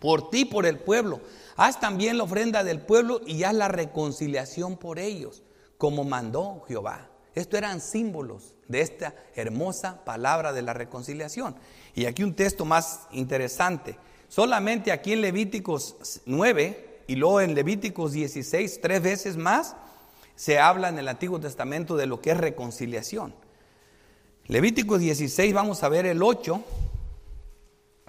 [0.00, 1.20] Por ti, por el pueblo.
[1.54, 5.44] Haz también la ofrenda del pueblo y haz la reconciliación por ellos,
[5.78, 7.10] como mandó Jehová.
[7.36, 11.54] Estos eran símbolos de esta hermosa palabra de la reconciliación.
[11.94, 13.96] Y aquí un texto más interesante.
[14.26, 19.76] Solamente aquí en Levíticos 9 y luego en Levíticos 16, tres veces más,
[20.34, 23.32] se habla en el Antiguo Testamento de lo que es reconciliación.
[24.48, 26.60] Levíticos 16, vamos a ver el 8,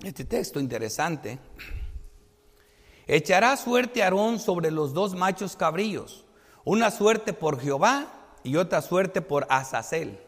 [0.04, 1.38] este texto interesante.
[3.06, 6.26] Echará suerte Aarón sobre los dos machos cabrillos,
[6.66, 8.08] una suerte por Jehová
[8.44, 10.20] y otra suerte por Azazel.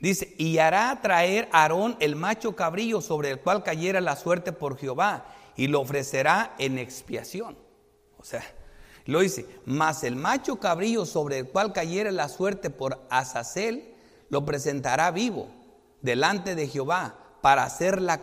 [0.00, 4.76] Dice, y hará traer Aarón el macho cabrillo sobre el cual cayera la suerte por
[4.76, 7.56] Jehová y lo ofrecerá en expiación.
[8.18, 8.42] O sea,
[9.04, 13.91] lo dice, mas el macho cabrillo sobre el cual cayera la suerte por Azazel
[14.32, 15.50] lo presentará vivo
[16.00, 18.22] delante de Jehová para hacer la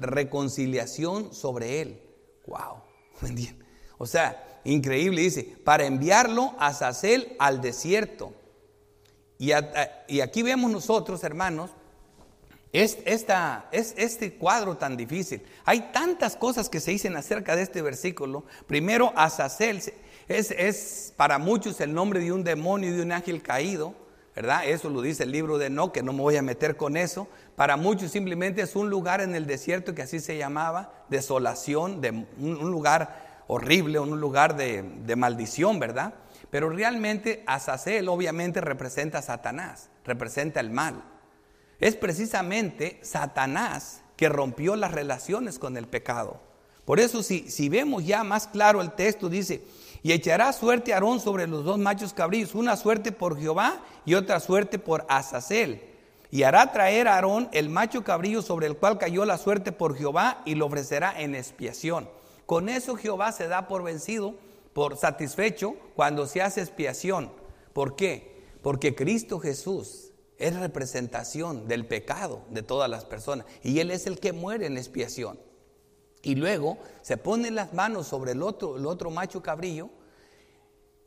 [0.00, 2.02] reconciliación sobre él.
[2.46, 2.82] Wow,
[3.98, 8.32] O sea, increíble, dice, para enviarlo a Sacel al desierto.
[9.36, 11.72] Y, aquí vemos nosotros, hermanos,
[12.72, 15.42] es, esta, es este cuadro tan difícil.
[15.66, 18.44] Hay tantas cosas que se dicen acerca de este versículo.
[18.66, 19.82] Primero, Azazel
[20.26, 24.07] es, es para muchos el nombre de un demonio y de un ángel caído,
[24.38, 24.68] ¿verdad?
[24.68, 27.26] Eso lo dice el libro de No, que no me voy a meter con eso.
[27.56, 32.24] Para muchos simplemente es un lugar en el desierto que así se llamaba, desolación, de
[32.38, 36.14] un lugar horrible, un lugar de, maldición, ¿verdad?
[36.50, 41.02] Pero realmente Azazel obviamente representa a Satanás, representa el mal.
[41.80, 46.40] Es precisamente Satanás que rompió las relaciones con el pecado.
[46.84, 49.64] Por eso si, si vemos ya más claro el texto, dice,
[50.02, 54.40] y echará suerte Aarón sobre los dos machos cabrillos, una suerte por Jehová y otra
[54.40, 55.82] suerte por Azazel.
[56.30, 59.96] Y hará traer a Aarón el macho cabrillo sobre el cual cayó la suerte por
[59.96, 62.08] Jehová y lo ofrecerá en expiación.
[62.46, 64.34] Con eso Jehová se da por vencido,
[64.72, 67.32] por satisfecho, cuando se hace expiación.
[67.72, 68.44] ¿Por qué?
[68.62, 74.18] Porque Cristo Jesús es representación del pecado de todas las personas y Él es el
[74.20, 75.38] que muere en expiación.
[76.22, 79.90] Y luego se pone las manos sobre el otro, el otro macho cabrillo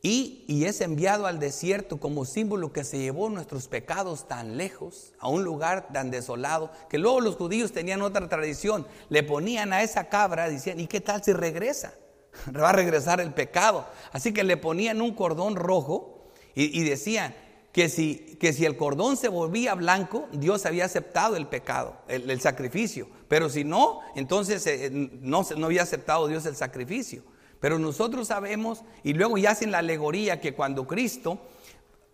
[0.04, 5.28] y, es enviado al desierto como símbolo que se llevó nuestros pecados tan lejos, a
[5.28, 10.08] un lugar tan desolado, que luego los judíos tenían otra tradición, le ponían a esa
[10.08, 11.94] cabra, decían, ¿y qué tal si regresa?
[12.56, 13.86] Va a regresar el pecado.
[14.10, 17.34] Así que le ponían un cordón rojo y, decían
[17.72, 22.40] que si, que si, el cordón se volvía blanco, Dios había aceptado el pecado, el,
[22.40, 23.06] sacrificio.
[23.32, 27.22] Pero si no, entonces eh, no, no había aceptado Dios el sacrificio.
[27.60, 31.38] Pero nosotros sabemos, y luego ya hacen la alegoría, que cuando Cristo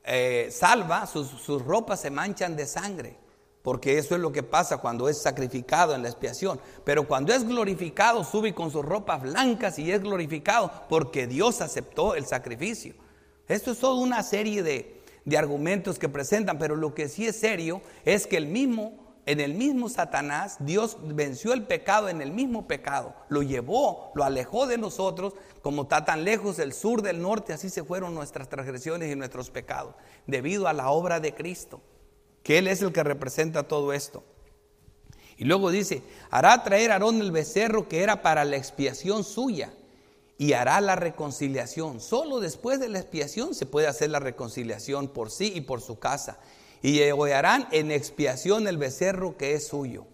[0.04, 3.16] eh, salva, sus, ropas se manchan de sangre.
[3.62, 6.61] Porque eso es lo que pasa cuando es sacrificado en la expiación.
[6.85, 12.14] Pero cuando es glorificado, sube con sus ropas blancas y es glorificado porque Dios aceptó
[12.14, 12.94] el sacrificio.
[13.48, 17.40] Esto es toda una serie de, de argumentos que presentan, pero lo que sí es
[17.40, 22.32] serio es que el mismo en el mismo Satanás, Dios venció el pecado en el
[22.32, 27.20] mismo pecado, lo llevó, lo alejó de nosotros, como está tan lejos el sur del
[27.20, 29.94] norte, así se fueron nuestras transgresiones y nuestros pecados,
[30.26, 31.82] debido a la obra de Cristo,
[32.42, 34.24] que Él es el que representa todo esto.
[35.36, 39.74] Y luego dice, hará traer Aarón el becerro que era para la expiación suya
[40.38, 42.00] y hará la reconciliación.
[42.00, 45.98] Solo después de la expiación se puede hacer la reconciliación por sí y por su
[45.98, 46.38] casa
[46.82, 50.06] y degollarán en expiación el becerro que es suyo.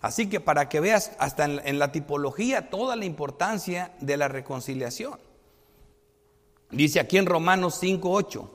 [0.00, 5.18] Así que para que veas hasta en, la tipología toda la importancia de la reconciliación.
[6.70, 8.48] Dice aquí en Romanos 5:8,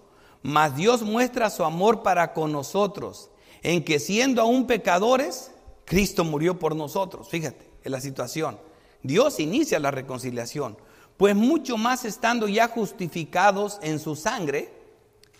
[0.43, 3.31] mas Dios muestra su amor para con nosotros,
[3.63, 5.51] en que siendo aún pecadores,
[5.85, 7.29] Cristo murió por nosotros.
[7.29, 8.59] Fíjate, en la situación.
[9.01, 10.77] Dios inicia la reconciliación,
[11.17, 14.71] pues mucho más estando ya justificados en su sangre,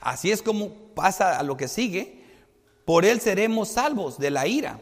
[0.02, 2.24] Así es como pasa a lo que sigue.
[2.86, 4.80] Por él seremos salvos de la ira.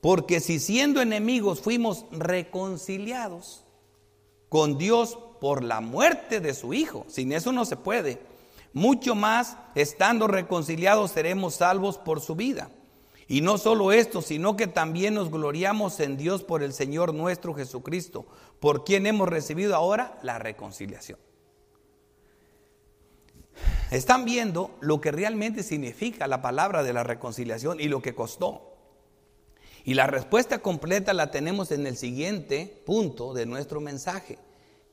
[0.00, 3.64] Porque si siendo enemigos fuimos reconciliados
[4.48, 8.20] con Dios por la muerte de su Hijo, sin eso no se puede,
[8.72, 12.70] mucho más estando reconciliados seremos salvos por su vida.
[13.28, 17.54] Y no solo esto, sino que también nos gloriamos en Dios por el Señor nuestro
[17.54, 18.26] Jesucristo,
[18.60, 21.18] por quien hemos recibido ahora la reconciliación.
[23.90, 28.72] Están viendo lo que realmente significa la palabra de la reconciliación y lo que costó.
[29.84, 34.38] Y la respuesta completa la tenemos en el siguiente punto de nuestro mensaje.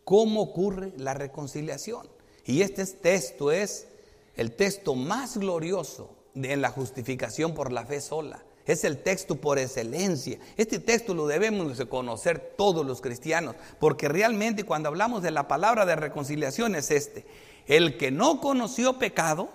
[0.04, 2.08] ¿Cómo ocurre la reconciliación?
[2.46, 3.88] Y este texto es
[4.36, 8.44] el texto más glorioso en la justificación por la fe sola.
[8.66, 10.38] Es el texto por excelencia.
[10.56, 15.48] Este texto lo debemos de conocer todos los cristianos, porque realmente cuando hablamos de la
[15.48, 17.26] palabra de reconciliación es este.
[17.68, 19.50] El que no conoció pecado,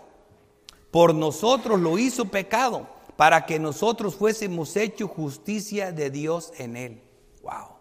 [0.91, 7.03] por nosotros lo hizo pecado, para que nosotros fuésemos hecho justicia de Dios en él.
[7.43, 7.77] Wow.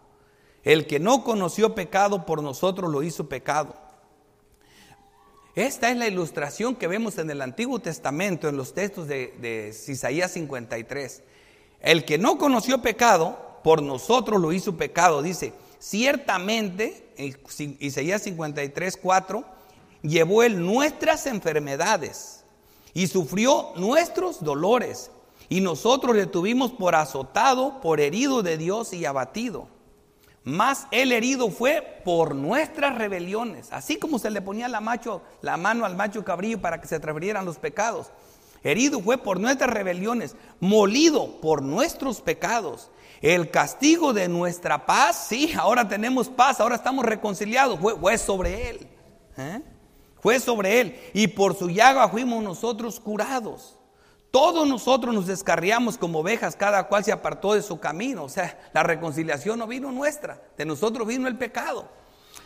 [0.64, 3.74] El que no conoció pecado, por nosotros lo hizo pecado
[5.58, 10.30] esta es la ilustración que vemos en el Antiguo Testamento, en los textos de, Isaías
[10.30, 11.24] 53.
[11.80, 15.20] El que no conoció pecado, por nosotros lo hizo pecado.
[15.20, 17.08] Dice, ciertamente,
[17.80, 19.44] Isaías 53, 4,
[20.02, 22.44] llevó él nuestras enfermedades
[22.94, 25.10] y sufrió nuestros dolores.
[25.48, 29.68] Y nosotros le tuvimos por azotado, por herido de Dios y abatido.
[30.44, 35.56] Más el herido fue por nuestras rebeliones, así como se le ponía la, macho, la
[35.56, 38.08] mano al macho cabrillo para que se transfirieran los pecados.
[38.62, 42.90] Herido fue por nuestras rebeliones, molido por nuestros pecados.
[43.20, 48.88] El castigo de nuestra paz, sí, ahora tenemos paz, ahora estamos reconciliados, fue, sobre él.
[49.36, 49.60] ¿eh?
[50.20, 51.00] Fue sobre él.
[51.14, 53.78] Y por su llaga fuimos nosotros curados.
[54.30, 58.24] Todos nosotros nos descarriamos como ovejas, cada cual se apartó de su camino.
[58.24, 61.88] O sea, la reconciliación no vino nuestra, de nosotros vino el pecado.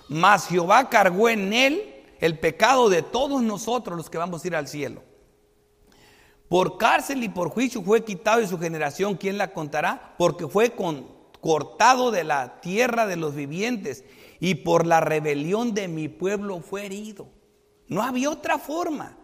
[0.08, 4.54] Mas Jehová cargó en él el pecado de todos nosotros los que vamos a ir
[4.54, 5.02] al cielo.
[6.48, 10.14] Por cárcel y por juicio fue quitado de su generación, ¿quién la contará?
[10.18, 10.72] Porque fue
[11.40, 14.04] cortado de la tierra de los vivientes
[14.38, 17.26] y por la rebelión de mi pueblo fue herido.
[17.92, 19.18] No había otra forma.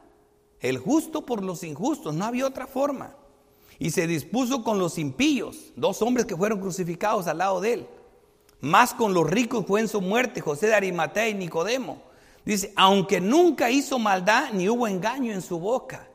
[0.60, 3.14] El justo por los injustos, no había otra forma.
[3.78, 7.86] Y se dispuso con los impíos, dos hombres que fueron crucificados al lado de él.
[8.60, 12.02] Más con los ricos fue en su muerte José de Arimatea y Nicodemo.
[12.44, 16.06] Dice, aunque nunca hizo maldad ni hubo engaño en su boca,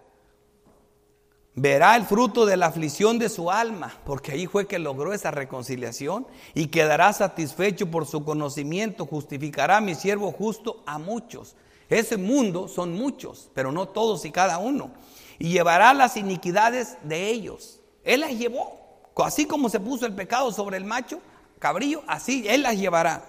[1.55, 5.31] verá el fruto de la aflicción de su alma, porque ahí fue que logró esa
[5.31, 11.55] reconciliación y quedará satisfecho por su conocimiento, justificará a mi siervo justo a muchos
[11.99, 14.91] ese mundo son muchos, pero no todos y cada uno.
[15.39, 17.79] Y llevará las iniquidades de ellos.
[18.03, 18.79] Él las llevó.
[19.17, 21.19] Así como se puso el pecado sobre el macho
[21.59, 23.23] cabrillo, así Él las llevará.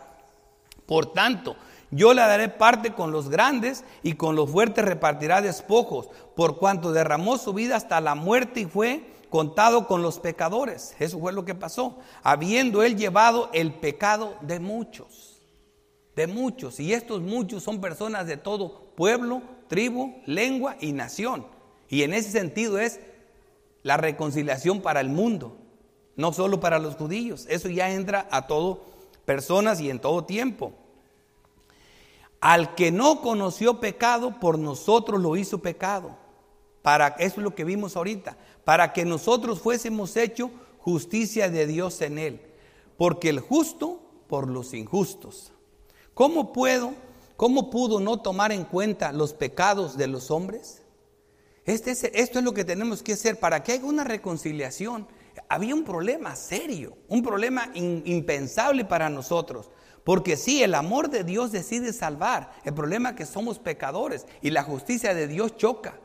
[0.87, 1.57] Por tanto,
[1.91, 6.93] yo le daré parte con los grandes y con los fuertes repartirá despojos, por cuanto
[6.93, 10.97] derramó su vida hasta la muerte y fue contado con los pecadores.
[10.99, 15.34] Eso fue lo que pasó, habiendo él llevado el pecado de muchos
[16.17, 21.47] de muchos, y estos muchos son personas de todo pueblo, tribu, lengua y nación.
[21.89, 23.01] Y en ese sentido es
[23.83, 25.57] la reconciliación para el mundo,
[26.17, 27.47] no solo para los judíos.
[27.49, 28.85] Eso ya entra a todo
[29.25, 30.73] personas y en todo tiempo.
[32.41, 36.17] Al que no conoció pecado, por nosotros lo hizo pecado.
[36.83, 42.03] Para eso es lo que vimos ahorita, para que nosotros fuésemos hecho justicia de Dios
[42.03, 42.43] en él,
[42.99, 45.54] porque el justo por los injustos.
[46.15, 46.95] ¿Cómo puedo,
[47.37, 50.83] cómo pudo no tomar en cuenta los pecados de los hombres?
[51.65, 55.09] Este esto es lo que tenemos que hacer para que haya una reconciliación.
[55.49, 59.71] Había un problema serio, un problema impensable para nosotros.
[60.05, 62.53] Porque sí, el amor de Dios decide salvar.
[62.65, 65.99] El problema es que somos pecadores y la justicia de Dios choca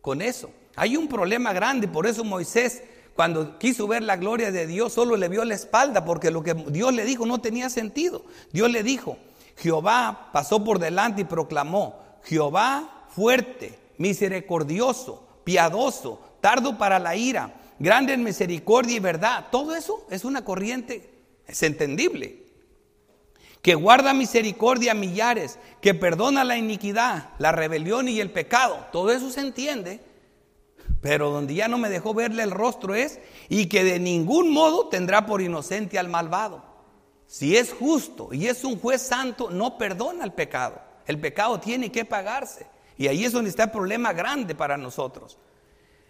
[0.00, 0.50] con eso.
[0.76, 2.82] Hay un problema grande, por eso Moisés
[3.14, 6.54] cuando quiso ver la gloria de Dios, solo le vio la espalda, porque lo que
[6.54, 8.24] Dios le dijo no tenía sentido.
[8.52, 9.18] Dios le dijo,
[9.56, 18.14] Jehová pasó por delante y proclamó, Jehová fuerte, misericordioso, piadoso, tardo para la ira, grande
[18.14, 19.46] en misericordia y verdad.
[19.52, 21.10] Todo eso es una corriente,
[21.46, 22.42] es entendible.
[23.62, 28.86] Que guarda misericordia a millares, que perdona la iniquidad, la rebelión y el pecado.
[28.90, 30.00] Todo eso se entiende
[31.00, 34.88] pero donde ya no me dejó verle el rostro es, y que de ningún modo
[34.88, 36.64] tendrá por inocente al malvado.
[37.26, 40.80] Si es justo y es un juez santo, no perdona el pecado.
[41.06, 42.66] El pecado tiene que pagarse.
[42.96, 45.38] Y ahí es donde está el problema grande para nosotros.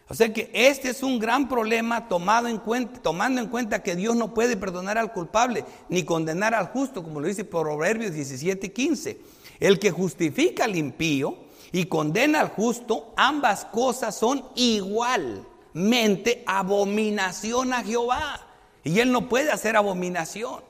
[0.09, 3.97] O sea que este es un gran problema tomado en cuenta, tomando en cuenta que
[3.97, 8.67] Dios no puede perdonar al culpable ni condenar al justo, como lo dice Proverbios 17
[8.67, 9.21] y 15.
[9.61, 11.44] El que justifica al impío
[11.75, 18.47] y condena al justo, ambas cosas son igualmente abominación a Jehová.
[18.85, 20.63] Y Él no puede hacer abominación.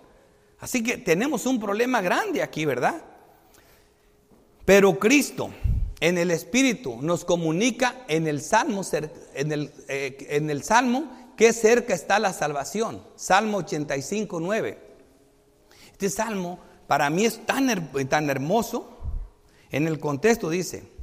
[0.61, 3.03] Así que tenemos un problema grande aquí, ¿verdad?
[4.65, 5.51] Pero Cristo,
[6.01, 8.81] en el Espíritu nos comunica en el Salmo,
[9.35, 13.03] en el, eh, en el Salmo que cerca está la salvación.
[13.15, 14.79] Salmo 85, 9.
[15.93, 18.89] Este salmo para mí es tan, tan hermoso.
[19.71, 20.94] En el contexto dice,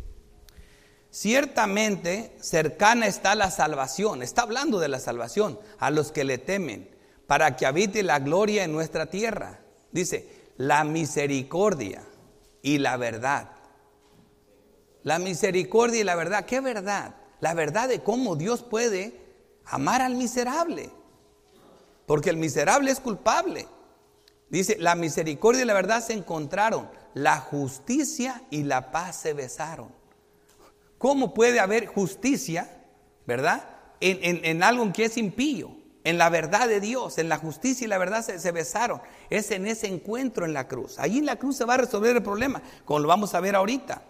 [1.12, 4.24] ciertamente cercana está la salvación.
[4.24, 6.89] Está hablando de la salvación a los que le temen,
[7.28, 9.59] para que habite la gloria en nuestra tierra.
[9.91, 12.03] Dice, la misericordia
[12.64, 13.62] y la verdad
[15.03, 16.45] la misericordia y la verdad.
[16.45, 17.16] ¿Qué verdad?
[17.39, 19.20] La verdad de cómo Dios puede
[19.66, 20.91] amar al miserable.
[22.05, 23.68] Porque el miserable es culpable.
[24.49, 26.89] Dice, la misericordia y la verdad se encontraron.
[27.14, 29.89] La justicia y la paz se besaron.
[31.02, 32.70] ¿Cómo puede haber justicia,
[33.26, 33.68] verdad?
[33.99, 35.76] En, algo que es impío.
[36.04, 39.02] En la verdad de Dios, en la justicia y la verdad se, se, besaron.
[39.30, 40.97] Es en ese encuentro en la cruz.
[40.97, 43.56] Allí en la cruz se va a resolver el problema, como lo vamos a ver
[43.56, 44.04] ahorita.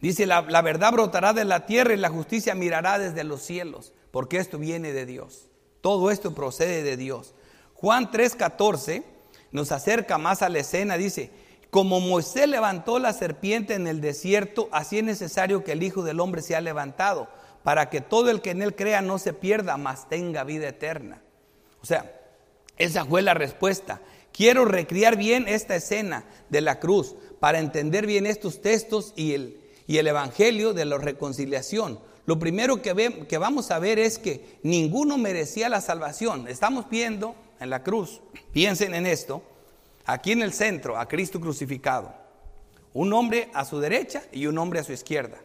[0.00, 4.38] Dice, la, verdad brotará de la tierra y la justicia mirará desde los cielos, porque
[4.38, 5.48] esto viene de Dios.
[5.80, 7.34] Todo esto procede de Dios.
[7.74, 9.04] Juan 3:14
[9.50, 11.30] nos acerca más a la escena, dice,
[11.70, 16.20] como Moisés levantó la serpiente en el desierto, así es necesario que el Hijo del
[16.20, 17.28] Hombre sea levantado,
[17.62, 21.22] para que todo el que en él crea no se pierda, mas tenga vida eterna.
[21.82, 22.18] O sea,
[22.78, 24.00] esa fue la respuesta.
[24.32, 29.60] Quiero recrear bien esta escena de la cruz para entender bien estos textos y el,
[29.86, 32.00] y el Evangelio de la reconciliación.
[32.24, 36.46] Lo primero que, que vamos a ver es que ninguno merecía la salvación.
[36.46, 38.20] Estamos viendo en la cruz,
[38.52, 39.42] piensen en esto,
[40.08, 42.12] aquí en el centro, a Cristo crucificado.
[42.92, 45.38] Un hombre a su derecha y un hombre a su izquierda.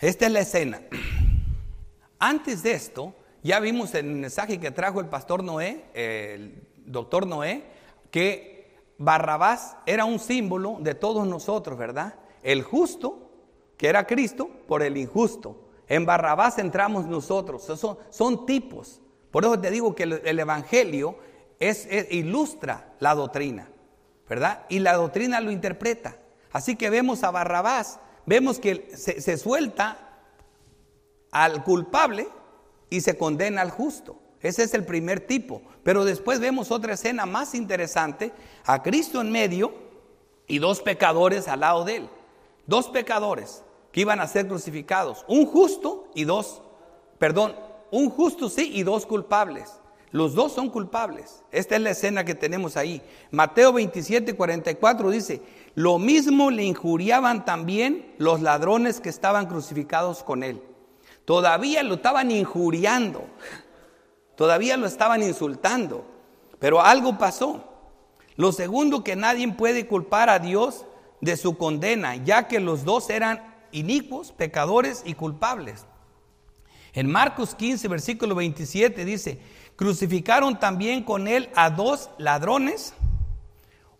[0.00, 0.80] Esta es la escena.
[2.18, 7.26] Antes de esto, ya vimos en el mensaje que trajo el pastor Noé, el doctor
[7.26, 7.64] Noé,
[8.10, 12.14] que Barrabás era un símbolo de todos nosotros, ¿verdad?
[12.42, 13.30] el justo,
[13.76, 15.56] que era Cristo, por el injusto.
[15.88, 17.62] En Barrabás entramos nosotros.
[17.62, 19.00] Son, son tipos.
[19.30, 21.16] Por eso te digo que el, Evangelio
[21.68, 23.68] es, ilustra la doctrina,
[24.28, 24.64] ¿verdad?
[24.68, 26.16] Y la doctrina lo interpreta.
[26.52, 30.18] Así que vemos a Barrabás, vemos que se, se suelta
[31.30, 32.28] al culpable
[32.90, 34.18] y se condena al justo.
[34.40, 35.62] Ese es el primer tipo.
[35.82, 38.32] Pero después vemos otra escena más interesante,
[38.64, 39.72] a Cristo en medio
[40.46, 42.10] y dos pecadores al lado de él
[42.66, 46.62] dos pecadores que iban a ser crucificados, un justo y dos,
[47.18, 47.54] perdón,
[47.90, 49.70] un justo sí y dos culpables.
[50.12, 51.42] Los dos son culpables.
[51.50, 53.02] Esta es la escena que tenemos ahí.
[53.30, 55.40] Mateo 27, 44 dice,
[55.74, 60.62] lo mismo le injuriaban también los ladrones que estaban crucificados con él.
[61.24, 63.24] Todavía lo estaban injuriando,
[64.36, 66.04] todavía lo estaban insultando,
[66.58, 67.64] pero algo pasó.
[68.36, 70.84] Lo segundo que nadie puede culpar a Dios
[71.22, 75.86] de su condena, ya que los dos eran inicuos, pecadores y culpables.
[76.94, 79.38] En Marcos 15, versículo 27 dice,
[79.82, 82.94] crucificaron también con él a dos ladrones,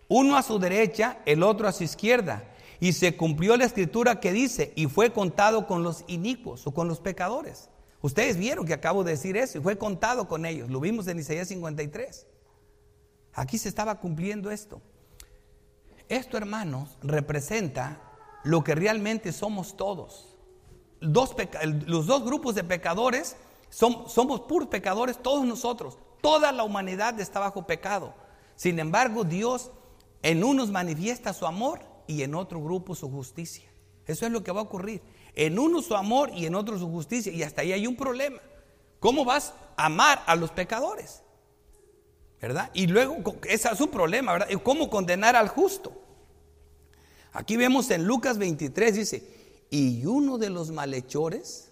[0.07, 2.45] uno a su derecha, el otro a su izquierda.
[2.79, 6.87] Y se cumplió la escritura que dice, y fue contado con los inicuos o con
[6.87, 7.69] los pecadores.
[8.01, 10.71] Ustedes vieron que acabo de decir eso, y fue contado con ellos.
[10.71, 12.29] Lo vimos en Isaías 53.
[13.33, 14.81] Aquí se estaba cumpliendo esto.
[16.09, 18.01] Esto, hermanos, representa
[18.45, 20.37] lo que realmente somos todos.
[21.01, 23.35] los dos grupos de pecadores
[23.73, 25.97] somos puros pecadores, todos nosotros.
[26.21, 28.15] Toda la humanidad está bajo pecado.
[28.55, 29.71] Sin embargo, Dios
[30.23, 33.69] en unos manifiesta su amor y en otro grupo su justicia.
[34.07, 35.03] Eso es lo que va a ocurrir.
[35.35, 37.33] En uno su amor y en otro su justicia.
[37.33, 38.41] Y hasta ahí hay un problema.
[39.01, 41.23] ¿Cómo vas a amar a los pecadores?
[42.41, 42.71] ¿Verdad?
[42.75, 43.17] Y luego,
[43.49, 44.49] ese es su problema, ¿verdad?
[44.63, 45.93] ¿Cómo condenar al justo?
[47.33, 51.72] Aquí vemos en Lucas 23, dice, y uno de los malhechores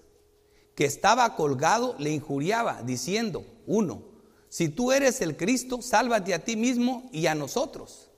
[0.80, 4.00] que estaba colgado le injuriaba, diciendo, uno,
[4.48, 8.10] si tú eres el Cristo, sálvate a ti mismo y a nosotros.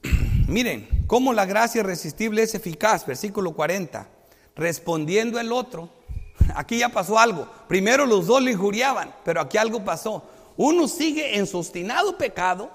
[0.46, 4.08] Miren, cómo la gracia irresistible es eficaz, versículo 40.
[4.54, 5.90] Respondiendo el otro,
[6.54, 7.48] aquí ya pasó algo.
[7.66, 10.22] Primero los dos le injuriaban, pero aquí algo pasó.
[10.56, 12.70] Uno sigue en su obstinado pecado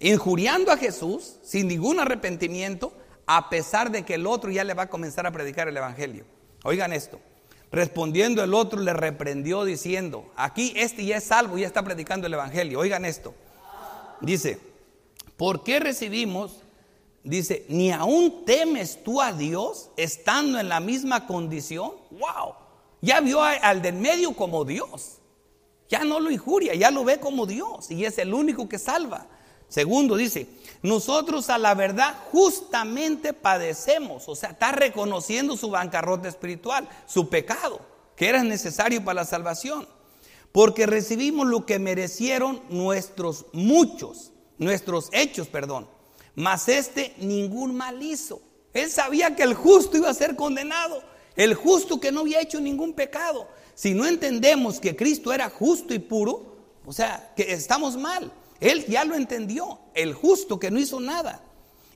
[0.00, 2.94] injuriando a Jesús sin ningún arrepentimiento,
[3.26, 6.24] a pesar de que el otro ya le va a comenzar a predicar el Evangelio.
[6.64, 7.20] Oigan esto.
[7.72, 12.34] Respondiendo el otro le reprendió diciendo, aquí este ya es salvo, ya está predicando el
[12.34, 12.78] Evangelio.
[12.78, 13.34] Oigan esto.
[14.20, 14.60] Dice,
[15.38, 16.58] ¿por qué recibimos?
[17.24, 21.92] Dice, ni aún temes tú a Dios estando en la misma condición.
[22.10, 22.54] ¡Wow!
[23.00, 25.18] Ya vio al del medio como Dios.
[25.88, 29.26] Ya no lo injuria, ya lo ve como Dios y es el único que salva.
[29.68, 30.46] Segundo, dice,
[30.82, 37.80] nosotros a la verdad justamente padecemos, o sea, está reconociendo su bancarrota espiritual, su pecado,
[38.16, 39.86] que era necesario para la salvación,
[40.50, 45.88] porque recibimos lo que merecieron nuestros muchos, nuestros hechos, perdón,
[46.34, 48.40] mas este ningún mal hizo.
[48.72, 51.02] Él sabía que el justo iba a ser condenado,
[51.36, 53.46] el justo que no había hecho ningún pecado.
[53.74, 58.32] Si no entendemos que Cristo era justo y puro, o sea, que estamos mal.
[58.62, 61.42] Él ya lo entendió, el justo que no hizo nada.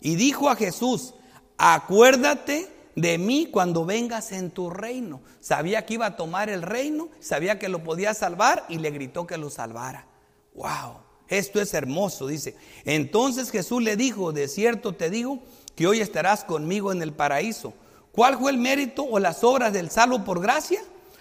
[0.01, 1.15] Y dijo a Jesús,
[1.57, 5.21] acuérdate de mí cuando vengas en tu reino.
[5.41, 9.29] Sabía que iba a tomar el reino, sabía que lo podía salvar y le gritó
[9.29, 10.09] que lo salvara.
[10.57, 10.97] Wow,
[11.29, 12.57] esto es hermoso, dice.
[12.85, 15.39] Entonces Jesús le dijo, de cierto te digo
[15.77, 17.75] que hoy estarás conmigo en el paraíso.
[18.11, 20.81] ¿Cuál fue el mérito o las obras del salvo por gracia?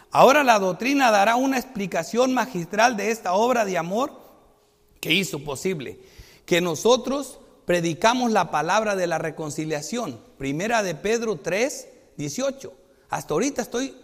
[0.10, 4.25] Ahora la doctrina dará una explicación magistral de esta obra de amor
[5.06, 6.00] que hizo posible
[6.48, 10.20] que nosotros predicamos la palabra de la reconciliación.
[10.40, 11.88] Primera de Pedro 3,
[12.18, 12.74] 18.
[13.10, 13.96] Hasta ahorita estoy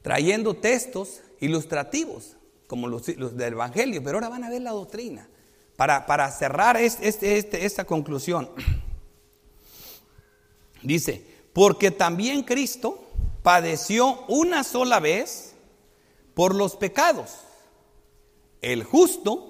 [0.00, 5.28] trayendo textos ilustrativos, como los, del Evangelio, pero ahora van a ver la doctrina.
[5.76, 8.48] Para, para cerrar este, esta conclusión,
[10.82, 11.22] dice,
[11.52, 13.10] porque también Cristo
[13.42, 15.52] padeció una sola vez
[16.32, 17.30] por los pecados,
[18.62, 19.49] el justo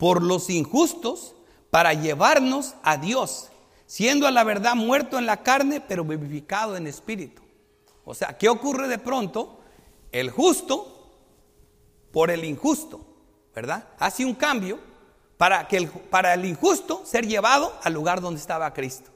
[0.00, 1.34] por los injustos
[1.68, 3.50] para llevarnos a Dios,
[3.84, 7.42] siendo a la verdad muerto en la carne, pero vivificado en espíritu.
[8.06, 9.60] O sea, ¿qué ocurre de pronto?
[10.10, 11.06] El justo
[12.12, 13.04] por el injusto,
[13.54, 13.88] ¿verdad?
[13.98, 14.78] Hace un cambio
[15.36, 19.10] para, que el, para el injusto ser llevado al lugar donde estaba Cristo.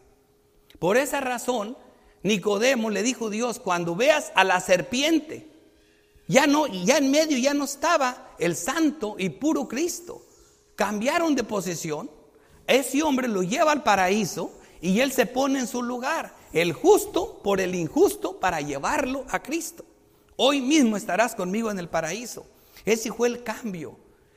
[0.79, 1.79] Por esa razón,
[2.23, 5.51] Nicodemo le dijo Dios, cuando veas a la serpiente,
[6.29, 10.24] ya no, ya en medio ya no estaba el santo y puro Cristo
[10.77, 12.11] cambiaron de posición,
[12.67, 17.41] ese hombre lo lleva al paraíso y él se pone en su lugar, el justo
[17.43, 19.85] por el injusto para llevarlo a Cristo.
[20.37, 22.47] Hoy mismo estarás conmigo en el paraíso.
[22.85, 23.97] Ese fue el cambio.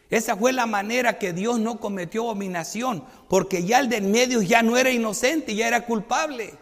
[0.10, 4.62] Esa fue la manera que Dios no cometió abominación, porque ya el del medio ya
[4.64, 6.54] no era inocente, ya era culpable.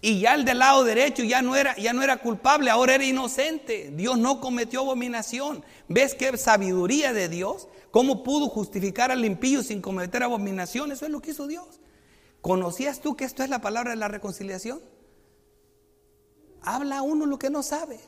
[0.00, 3.04] Y ya el del lado derecho ya no era ya no era culpable, ahora era
[3.04, 3.90] inocente.
[3.92, 5.64] Dios no cometió abominación.
[5.86, 7.68] ¿Ves qué sabiduría de Dios?
[7.92, 10.90] ¿Cómo pudo justificar al impío sin cometer abominación?
[10.90, 11.78] Eso es lo que hizo Dios.
[12.40, 14.80] ¿Conocías tú que esto es la palabra de la reconciliación?
[16.62, 18.00] Habla uno lo que no sabe.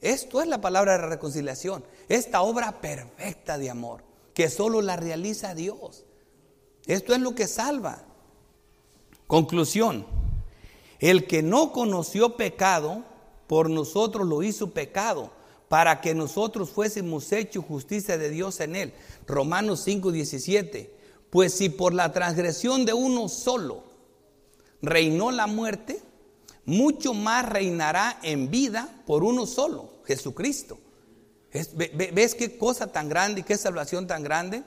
[0.00, 1.84] Esto es la palabra de la reconciliación.
[2.08, 6.04] Esta obra perfecta de amor que solo la realiza Dios.
[6.86, 8.04] Esto es lo que salva.
[9.26, 10.06] Conclusión.
[11.00, 13.02] El que no conoció pecado,
[13.48, 15.32] por nosotros lo hizo pecado
[15.70, 18.92] para que nosotros fuésemos hecho justicia de Dios en él.
[19.24, 20.92] Romanos 5, 17.
[21.30, 23.84] Pues si por la transgresión de uno solo
[24.82, 26.02] reinó la muerte,
[26.64, 30.76] mucho más reinará en vida por uno solo, Jesucristo.
[31.52, 34.64] ¿Ves qué cosa tan grande y qué salvación tan grande?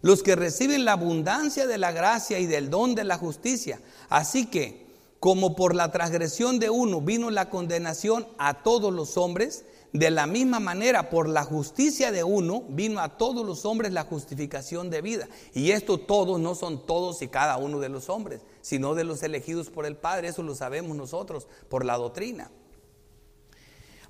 [0.00, 3.78] Los que reciben la abundancia de la gracia y del don de la justicia.
[4.08, 4.86] Así que,
[5.20, 9.66] como por la transgresión de uno vino la condenación a todos los hombres,
[9.98, 14.04] de la misma manera, por la justicia de uno, vino a todos los hombres la
[14.04, 15.28] justificación de vida.
[15.54, 19.22] Y esto todos no son todos y cada uno de los hombres, sino de los
[19.22, 20.28] elegidos por el Padre.
[20.28, 22.50] Eso lo sabemos nosotros por la doctrina.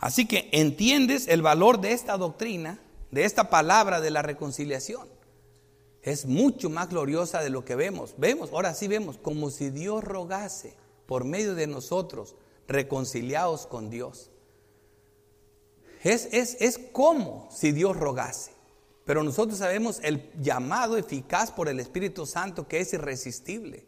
[0.00, 2.80] Así que entiendes el valor de esta doctrina,
[3.10, 5.08] de esta palabra de la reconciliación.
[6.02, 8.14] Es mucho más gloriosa de lo que vemos.
[8.16, 10.74] Vemos, ahora sí vemos, como si Dios rogase
[11.06, 12.36] por medio de nosotros,
[12.68, 14.30] reconciliados con Dios.
[16.06, 16.28] Es,
[16.60, 18.52] es, como si Dios rogase.
[19.04, 23.84] Pero nosotros sabemos el llamado eficaz por el Espíritu Santo que es irresistible,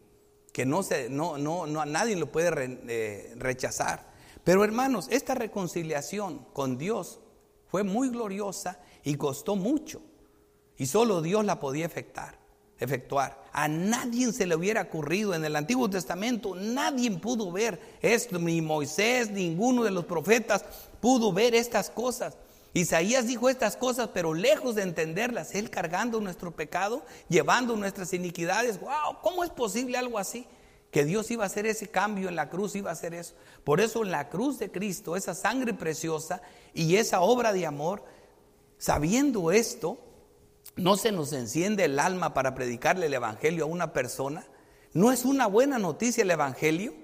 [0.52, 4.08] que no, se, no, no, no nadie lo puede eh, rechazar.
[4.42, 7.20] Pero hermanos, esta reconciliación con Dios
[7.68, 10.00] fue muy gloriosa y costó mucho.
[10.76, 12.37] Y solo Dios la podía efectuar.
[12.78, 13.42] Efectuar.
[13.52, 18.60] A nadie se le hubiera ocurrido en el Antiguo Testamento, nadie pudo ver esto, ni
[18.60, 20.64] Moisés, ninguno de los profetas
[21.00, 22.36] pudo ver estas cosas.
[22.74, 28.78] Isaías dijo estas cosas, pero lejos de entenderlas, él cargando nuestro pecado, llevando nuestras iniquidades.
[28.80, 29.20] ¡Wow!
[29.22, 30.46] ¿Cómo es posible algo así?
[30.90, 33.34] Que Dios iba a hacer ese cambio en la cruz, iba a hacer eso.
[33.64, 36.40] Por eso en la cruz de Cristo, esa sangre preciosa
[36.74, 38.04] y esa obra de amor,
[38.78, 39.98] sabiendo esto,
[40.78, 44.46] no se nos enciende el alma para predicarle el Evangelio a una persona.
[44.92, 46.94] No es una buena noticia el Evangelio.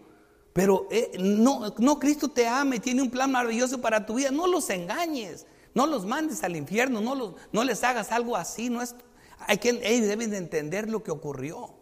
[0.53, 4.31] Pero eh, no, Cristo te ama y tiene un plan maravilloso para tu vida.
[4.31, 7.01] No los engañes, no los mandes al infierno,
[7.53, 8.71] no, les hagas algo así.
[8.71, 8.95] No es,
[9.41, 11.75] Hay que, ellos deben de entender lo que ocurrió.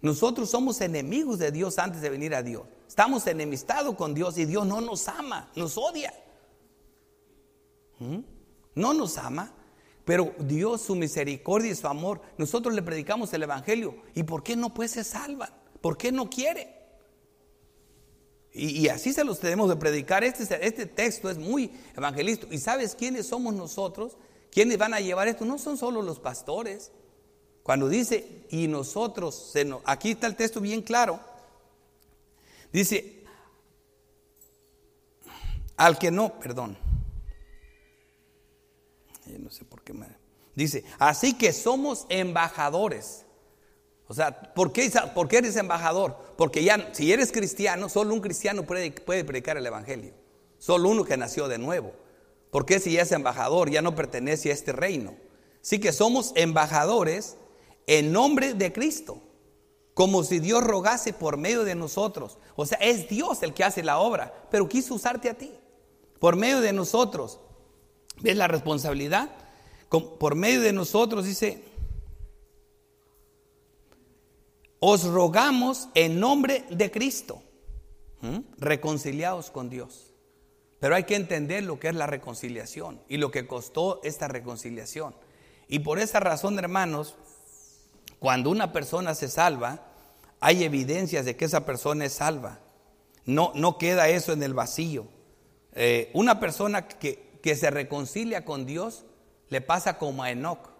[0.00, 2.62] Nosotros somos enemigos de Dios antes de venir a Dios.
[2.88, 6.12] Estamos enemistados con Dios y Dios no nos ama, nos odia.
[7.98, 8.20] ¿Mm?
[8.74, 9.52] No nos ama,
[10.04, 13.96] pero Dios, su misericordia y su amor, nosotros le predicamos el Evangelio.
[14.14, 15.50] ¿Y por qué no pues se salvan?
[15.80, 16.74] ¿Por qué no quiere?
[18.56, 20.22] Y, así se los tenemos de predicar.
[20.22, 22.46] Este, este texto es muy evangelista.
[22.52, 24.16] ¿Y sabes quiénes somos nosotros?
[24.52, 25.44] ¿Quiénes van a llevar esto?
[25.44, 26.92] No son solo los pastores.
[27.64, 29.52] Cuando dice, y nosotros,
[29.84, 31.18] aquí está el texto bien claro.
[32.72, 33.24] Dice,
[35.76, 36.76] al que no, perdón.
[39.38, 40.06] No sé por qué me...
[40.54, 43.24] Dice, así que somos embajadores
[44.06, 44.90] o sea, ¿por qué,
[45.32, 46.16] eres embajador?
[46.36, 48.92] Porque ya, si eres cristiano, solo un cristiano puede,
[49.24, 50.12] predicar el Evangelio.
[50.58, 51.92] Solo uno que nació de nuevo.
[52.50, 55.14] ¿Por qué si ya es embajador, ya no pertenece a este reino?
[55.62, 57.36] Sí que somos embajadores
[57.86, 59.22] en nombre de Cristo,
[59.94, 62.38] como si Dios rogase por medio de nosotros.
[62.56, 65.52] O sea, es Dios el que hace la obra, pero quiso usarte a ti,
[66.20, 67.40] por medio de nosotros.
[68.20, 69.30] ¿Ves la responsabilidad?
[69.88, 71.62] Por medio de nosotros, dice,
[74.80, 77.42] os rogamos en nombre de Cristo,
[78.58, 80.14] reconciliados con Dios.
[80.80, 85.14] Pero hay que entender lo que es la reconciliación y lo que costó esta reconciliación.
[85.68, 87.16] Y por esa razón, hermanos,
[88.18, 89.86] cuando una persona se salva,
[90.40, 92.60] hay evidencias de que esa persona es salva.
[93.24, 95.06] No, no queda eso en el vacío.
[95.72, 99.04] Eh, una persona que, que se reconcilia con Dios
[99.50, 100.70] le pasa como a Enoch.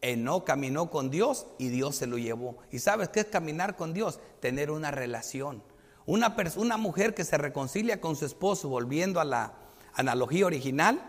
[0.00, 2.58] Enoch caminó con Dios y Dios se lo llevó.
[2.70, 4.20] ¿Y sabes qué es caminar con Dios?
[4.38, 5.64] Tener una relación.
[6.06, 9.54] Una, una mujer que se reconcilia con su esposo, volviendo a la
[9.92, 11.02] analogía original,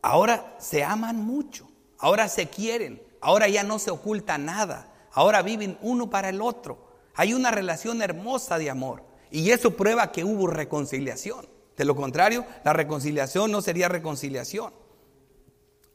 [0.00, 1.68] ahora se aman mucho,
[1.98, 6.86] ahora se quieren, ahora ya no se oculta nada, ahora viven uno para el otro.
[7.16, 9.02] Hay una relación hermosa de amor
[9.32, 11.49] y eso prueba que hubo reconciliación.
[11.80, 14.74] De lo contrario, la reconciliación no sería reconciliación.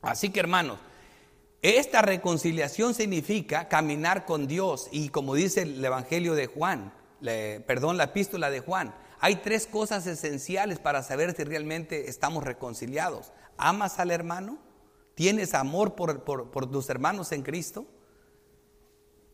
[0.02, 0.80] Así que hermanos,
[1.62, 6.92] esta reconciliación significa caminar con Dios y como dice el Evangelio de Juan,
[7.68, 13.32] perdón, la epístola de Juan, hay tres cosas esenciales para saber si realmente estamos reconciliados.
[13.56, 14.58] ¿Amas al hermano?
[15.14, 17.86] ¿Tienes amor por, tus hermanos en Cristo?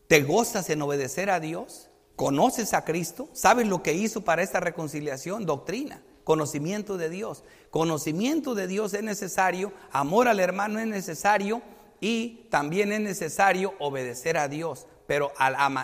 [0.06, 1.88] ¿Te gozas en obedecer a Dios?
[2.14, 3.30] ¿Conoces a Cristo?
[3.32, 5.46] ¿Sabes lo que hizo para esta reconciliación?
[5.46, 7.44] Doctrina, conocimiento de Dios.
[7.70, 11.62] Conocimiento de Dios es necesario, amor al hermano es necesario
[12.00, 15.32] y también es necesario obedecer a Dios, pero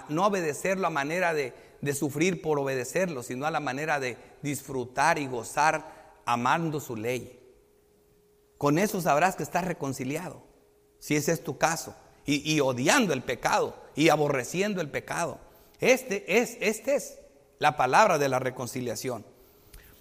[0.08, 5.18] no obedecerlo a manera de, de sufrir por obedecerlo, sino a la manera de disfrutar
[5.18, 7.38] y gozar amando su ley.
[8.58, 10.42] Con eso sabrás que estás reconciliado,
[10.98, 11.94] si ese es tu caso,
[12.26, 15.38] y, y, odiando el pecado y aborreciendo el pecado.
[15.80, 17.18] Este es, este es
[17.58, 19.24] la palabra de la reconciliación.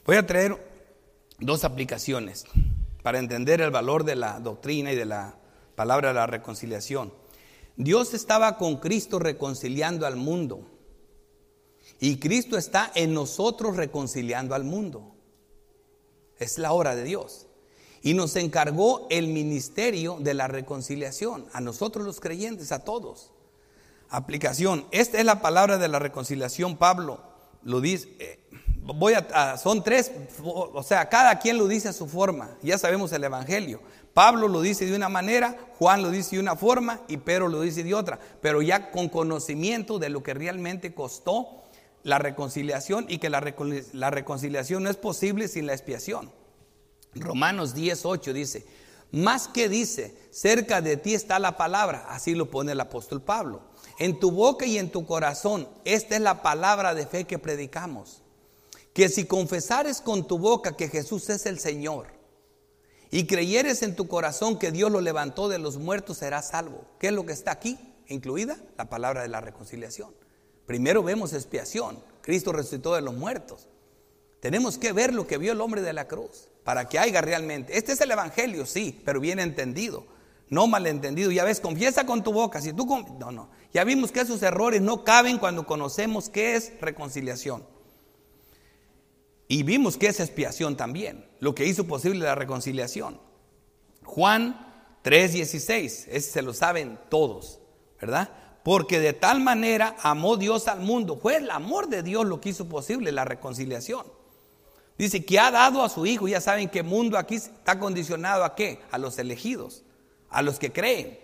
[0.07, 0.57] Voy a traer
[1.37, 2.45] dos aplicaciones
[3.03, 5.37] para entender el valor de la doctrina y de la
[5.75, 7.11] palabra de la reconciliación.
[7.75, 10.61] Dios estaba con Cristo reconciliando al mundo.
[11.99, 15.13] Y Cristo está en nosotros reconciliando al mundo.
[16.39, 17.47] Es la obra de Dios.
[18.01, 23.33] Y nos encargó el ministerio de la reconciliación, a nosotros los creyentes, a todos.
[24.07, 24.87] Aplicación.
[24.91, 26.77] Esta es la palabra de la reconciliación.
[26.77, 27.21] Pablo
[27.63, 28.46] lo dice.
[28.95, 30.11] Voy a, son tres,
[30.43, 32.49] o sea, cada quien lo dice a su forma.
[32.61, 33.81] Ya sabemos el Evangelio.
[34.13, 37.61] Pablo lo dice de una manera, Juan lo dice de una forma y Pedro lo
[37.61, 41.47] dice de otra, pero ya con conocimiento de lo que realmente costó
[42.01, 46.31] la reconciliación y que la, reconciliación no es posible sin la expiación.
[47.13, 48.65] Romanos 10:8 dice,
[49.11, 53.61] más que dice, cerca de ti está la palabra, así lo pone el apóstol Pablo.
[53.99, 58.23] En tu boca y en tu corazón, esta es la palabra de fe que predicamos.
[58.97, 62.07] Que si confesares con tu boca que Jesús es el Señor
[63.11, 66.83] y creyeres en tu corazón que Dios lo levantó de los muertos, serás salvo.
[66.97, 67.77] ¿Qué es lo que está aquí?
[68.07, 70.15] Incluida la palabra de la reconciliación.
[70.65, 71.99] Primero vemos expiación.
[72.21, 73.67] Cristo resucitó de los muertos.
[74.39, 77.77] Tenemos que ver lo que vio el hombre de la cruz para que haya realmente.
[77.77, 80.07] Este es el Evangelio, sí, pero bien entendido,
[80.49, 81.29] no malentendido.
[81.29, 82.61] Ya ves, confiesa con tu boca.
[82.61, 82.87] Si tú
[83.19, 83.51] no, no.
[83.71, 87.76] Ya vimos que esos errores no caben cuando conocemos qué es reconciliación.
[89.47, 93.19] Y vimos que es expiación también, lo que hizo posible la reconciliación.
[94.03, 94.67] Juan
[95.03, 97.59] 3:16, ese se lo saben todos,
[97.99, 98.29] ¿verdad?
[98.63, 101.17] Porque de tal manera amó Dios al mundo.
[101.17, 104.05] Fue el amor de Dios lo que hizo posible la reconciliación.
[104.97, 108.55] Dice que ha dado a su Hijo, ya saben que mundo aquí está condicionado a
[108.55, 108.79] qué?
[108.91, 109.83] A los elegidos,
[110.29, 111.19] a los que creen,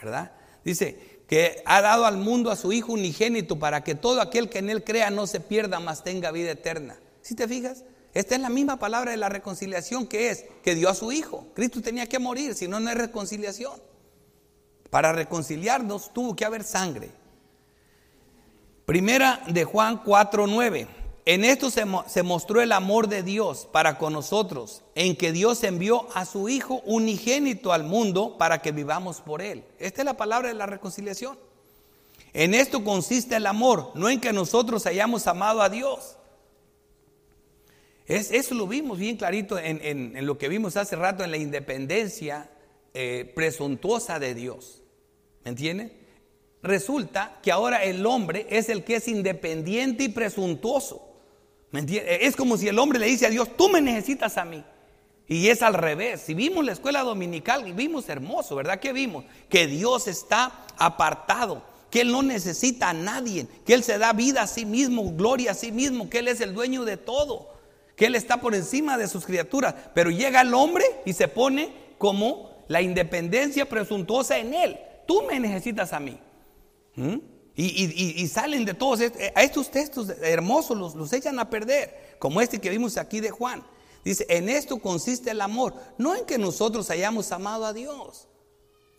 [0.00, 0.32] ¿verdad?
[0.64, 4.60] Dice que ha dado al mundo a su Hijo unigénito para que todo aquel que
[4.60, 6.96] en Él crea no se pierda, mas tenga vida eterna.
[7.26, 7.82] ¿Si te fijas?
[8.14, 11.48] Esta es la misma palabra de la reconciliación que es que dio a su Hijo.
[11.54, 13.82] Cristo tenía que morir, si no, no hay reconciliación.
[14.90, 17.10] Para reconciliarnos tuvo que haber sangre.
[18.84, 20.86] Primera de Juan 4:9.
[21.24, 25.64] En esto se, se, mostró el amor de Dios para con nosotros, en que Dios
[25.64, 29.64] envió a su Hijo unigénito al mundo para que vivamos por Él.
[29.80, 31.36] Esta es la palabra de la reconciliación.
[32.32, 36.15] En esto consiste el amor, no en que nosotros hayamos amado a Dios.
[38.06, 42.50] Es, eso lo vimos bien clarito en, lo que vimos hace rato en la independencia
[42.94, 44.82] eh, presuntuosa de Dios.
[45.44, 45.92] ¿Me entiende?
[46.62, 51.02] Resulta que ahora el hombre es el que es independiente y presuntuoso.
[51.72, 54.64] Es como si el hombre le dice a Dios, tú me necesitas a mí.
[55.28, 56.20] Y es al revés.
[56.20, 58.78] Si vimos la escuela dominical, vimos hermoso, ¿verdad?
[58.78, 59.24] ¿Qué vimos?
[59.48, 64.42] Que Dios está apartado, que Él no necesita a nadie, que Él se da vida
[64.42, 67.55] a sí mismo, gloria a sí mismo, que Él es el dueño de todo,
[67.96, 69.74] que Él está por encima de sus criaturas.
[69.94, 74.78] Pero llega el hombre y se pone como la independencia presuntuosa en Él.
[75.06, 76.20] Tú me necesitas a mí.
[76.94, 77.16] ¿Mm?
[77.58, 82.60] Y, salen de todos a estos textos hermosos, los, los echan a perder, como este
[82.60, 83.64] que vimos aquí de Juan.
[84.04, 88.28] Dice, en esto consiste el amor, no en que nosotros hayamos amado a Dios,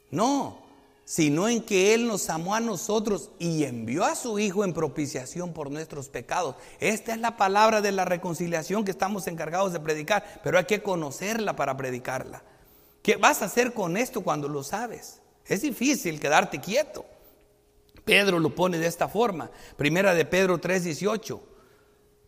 [0.10, 0.66] no,
[1.08, 5.53] sino en que Él nos amó a nosotros y envió a su Hijo en propiciación
[5.53, 6.55] por nuestros pecados.
[6.82, 10.84] Esta es la palabra de la reconciliación que estamos encargados de predicar, pero hay que
[10.84, 12.43] conocerla para predicarla.
[13.01, 15.22] ¿Qué vas a hacer con esto cuando lo sabes?
[15.45, 17.05] Es difícil quedarte quieto.
[18.03, 19.49] Pedro lo pone de esta forma.
[19.78, 21.39] Primera de Pedro 3:18.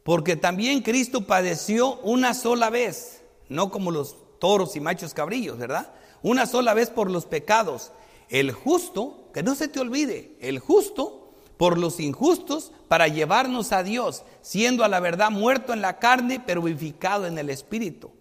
[0.03, 5.91] Porque también Cristo padeció una sola vez, no como los toros y machos cabrillos, ¿verdad?
[6.21, 7.91] Una sola vez por los pecados.
[8.30, 13.84] El justo, que no se te olvide, el justo por los injustos para llevarnos a
[13.84, 18.11] Dios, siendo a la verdad muerto en la carne, pero vivificado en el espíritu.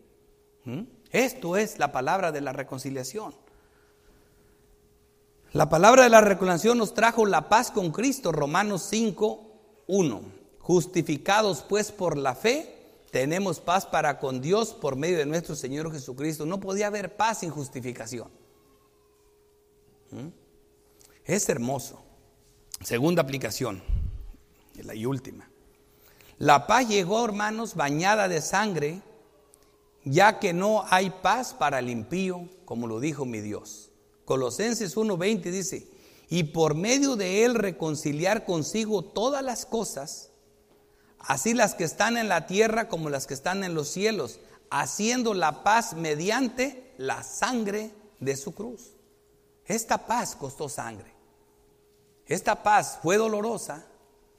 [0.64, 0.82] ¿Mm?
[1.10, 3.34] Esto es la palabra de la reconciliación.
[5.52, 10.20] La palabra de la reconciliación nos trajo la paz con Cristo, Romanos 5, 1.
[10.58, 15.90] Justificados pues por la fe, tenemos paz para con Dios por medio de nuestro Señor
[15.92, 16.44] Jesucristo.
[16.44, 18.28] No podía haber paz sin justificación.
[20.10, 20.28] ¿Mm?
[21.24, 22.02] Es hermoso.
[22.80, 23.82] Segunda aplicación,
[24.82, 25.50] la y última.
[26.38, 29.02] La paz llegó, hermanos, bañada de sangre,
[30.04, 33.90] ya que no hay paz para el impío, como lo dijo mi Dios.
[34.24, 35.88] Colosenses 1:20 dice,
[36.28, 40.30] y por medio de él reconciliar consigo todas las cosas,
[41.18, 44.38] así las que están en la tierra como las que están en los cielos,
[44.70, 47.90] haciendo la paz mediante la sangre
[48.20, 48.97] de su cruz.
[49.68, 51.12] Esta paz costó sangre.
[52.26, 53.86] Esta paz fue dolorosa.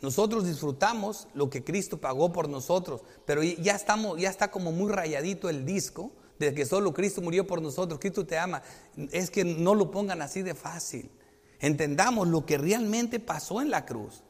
[0.02, 4.92] Nosotros disfrutamos lo que Cristo pagó por nosotros, pero ya estamos ya está como muy
[4.92, 8.64] rayadito el disco de que solo Cristo murió por nosotros, Cristo te ama,
[9.12, 11.12] es que no lo pongan así de fácil.
[11.60, 14.24] Entendamos lo que realmente pasó en la cruz.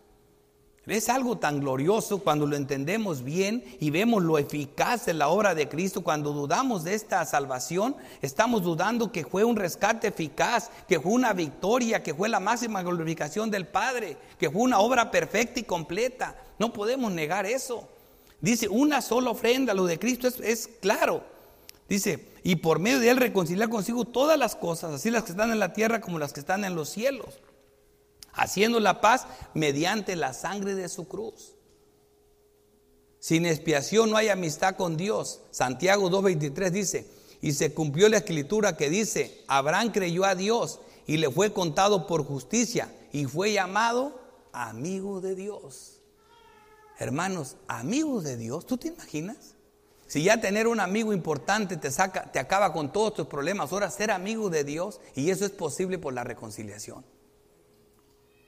[0.90, 5.54] Es algo tan glorioso cuando lo entendemos bien y vemos lo eficaz de la obra
[5.54, 6.02] de Cristo.
[6.02, 11.34] Cuando dudamos de esta salvación, estamos dudando que fue un rescate eficaz, que fue una
[11.34, 16.36] victoria, que fue la máxima glorificación del Padre, que fue una obra perfecta y completa.
[16.58, 17.88] No podemos negar eso.
[18.42, 21.24] Dice, una sola ofrenda, lo de Cristo es, claro.
[21.88, 25.52] Dice, y por medio de él reconciliar consigo todas las cosas, así las que están
[25.52, 27.40] en la tierra como las que están en los cielos,
[28.34, 31.56] haciendo la paz mediante la sangre de su cruz.
[33.20, 35.42] Sin expiación no hay amistad con Dios.
[35.52, 37.10] Santiago 2.23 dice,
[37.42, 42.08] y se cumplió la escritura que dice, Abraham creyó a Dios y le fue contado
[42.08, 44.20] por justicia y fue llamado
[44.52, 46.02] amigo de Dios.
[46.98, 49.56] Hermanos, amigos de Dios, ¿tú te imaginas?
[50.08, 53.92] Si ya tener un amigo importante te saca, te acaba con todos tus problemas, ahora
[53.92, 57.06] ser amigo de Dios y eso es posible por la reconciliación.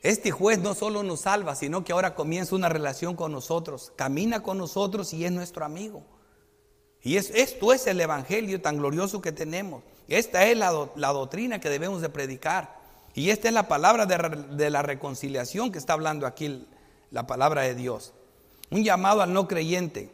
[0.01, 4.41] Este juez no solo nos salva, sino que ahora comienza una relación con nosotros, camina
[4.41, 6.03] con nosotros y es nuestro amigo.
[7.03, 9.83] Y esto es el evangelio tan glorioso que tenemos.
[10.07, 12.79] Esta es la, doctrina que debemos de predicar.
[13.13, 14.17] Y esta es la palabra de,
[14.55, 16.65] de la reconciliación que está hablando aquí
[17.11, 18.13] la palabra de Dios.
[18.69, 20.13] Un llamado al no creyente.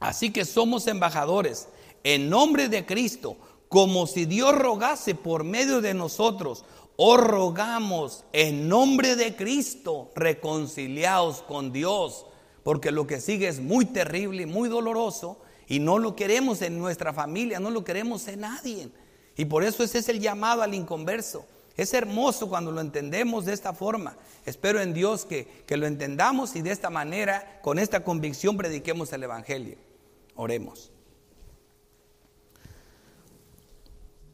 [0.00, 1.68] Así que somos embajadores
[2.02, 3.36] en nombre de Cristo,
[3.68, 6.64] como si Dios rogase por medio de nosotros.
[6.96, 12.26] O rogamos en nombre de Cristo, reconciliados con Dios,
[12.62, 16.78] porque lo que sigue es muy terrible y muy doloroso y no lo queremos en
[16.78, 18.88] nuestra familia, no lo queremos en nadie.
[19.36, 21.44] Y por eso ese es el llamado al inconverso.
[21.76, 24.16] Es hermoso cuando lo entendemos de esta forma.
[24.46, 29.12] Espero en Dios que, que lo entendamos y de esta manera, con esta convicción, prediquemos
[29.12, 29.76] el Evangelio.
[30.36, 30.93] Oremos.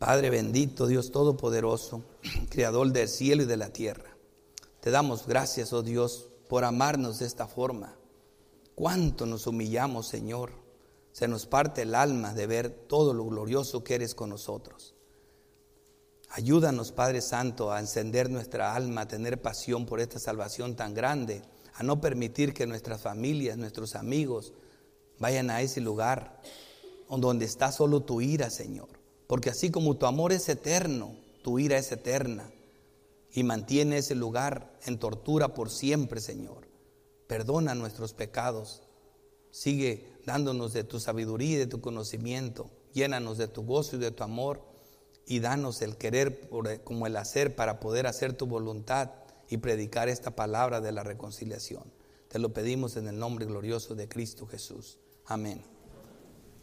[0.00, 2.02] Padre bendito, Dios Todopoderoso,
[2.48, 4.16] Creador del cielo y de la tierra.
[4.80, 7.98] Te damos gracias, oh Dios, por amarnos de esta forma.
[8.74, 10.52] Cuánto nos humillamos, Señor.
[11.12, 14.94] Se nos parte el alma de ver todo lo glorioso que eres con nosotros.
[16.30, 21.42] Ayúdanos, Padre Santo, a encender nuestra alma, a tener pasión por esta salvación tan grande,
[21.74, 24.54] a no permitir que nuestras familias, nuestros amigos
[25.18, 26.40] vayan a ese lugar
[27.10, 28.99] donde está solo tu ira, Señor.
[29.30, 31.14] Porque así como tu amor es eterno,
[31.44, 32.50] tu ira es eterna
[33.32, 36.66] y mantiene ese lugar en tortura por siempre, Señor.
[37.28, 38.82] Perdona nuestros pecados.
[39.52, 42.72] Sigue dándonos de tu sabiduría y de tu conocimiento.
[42.92, 44.64] Llénanos de tu gozo y de tu amor
[45.26, 46.50] y danos el querer
[46.82, 49.12] como el hacer para poder hacer tu voluntad
[49.48, 51.84] y predicar esta palabra de la reconciliación.
[52.26, 54.98] Te lo pedimos en el nombre glorioso de Cristo Jesús.
[55.24, 55.62] Amén.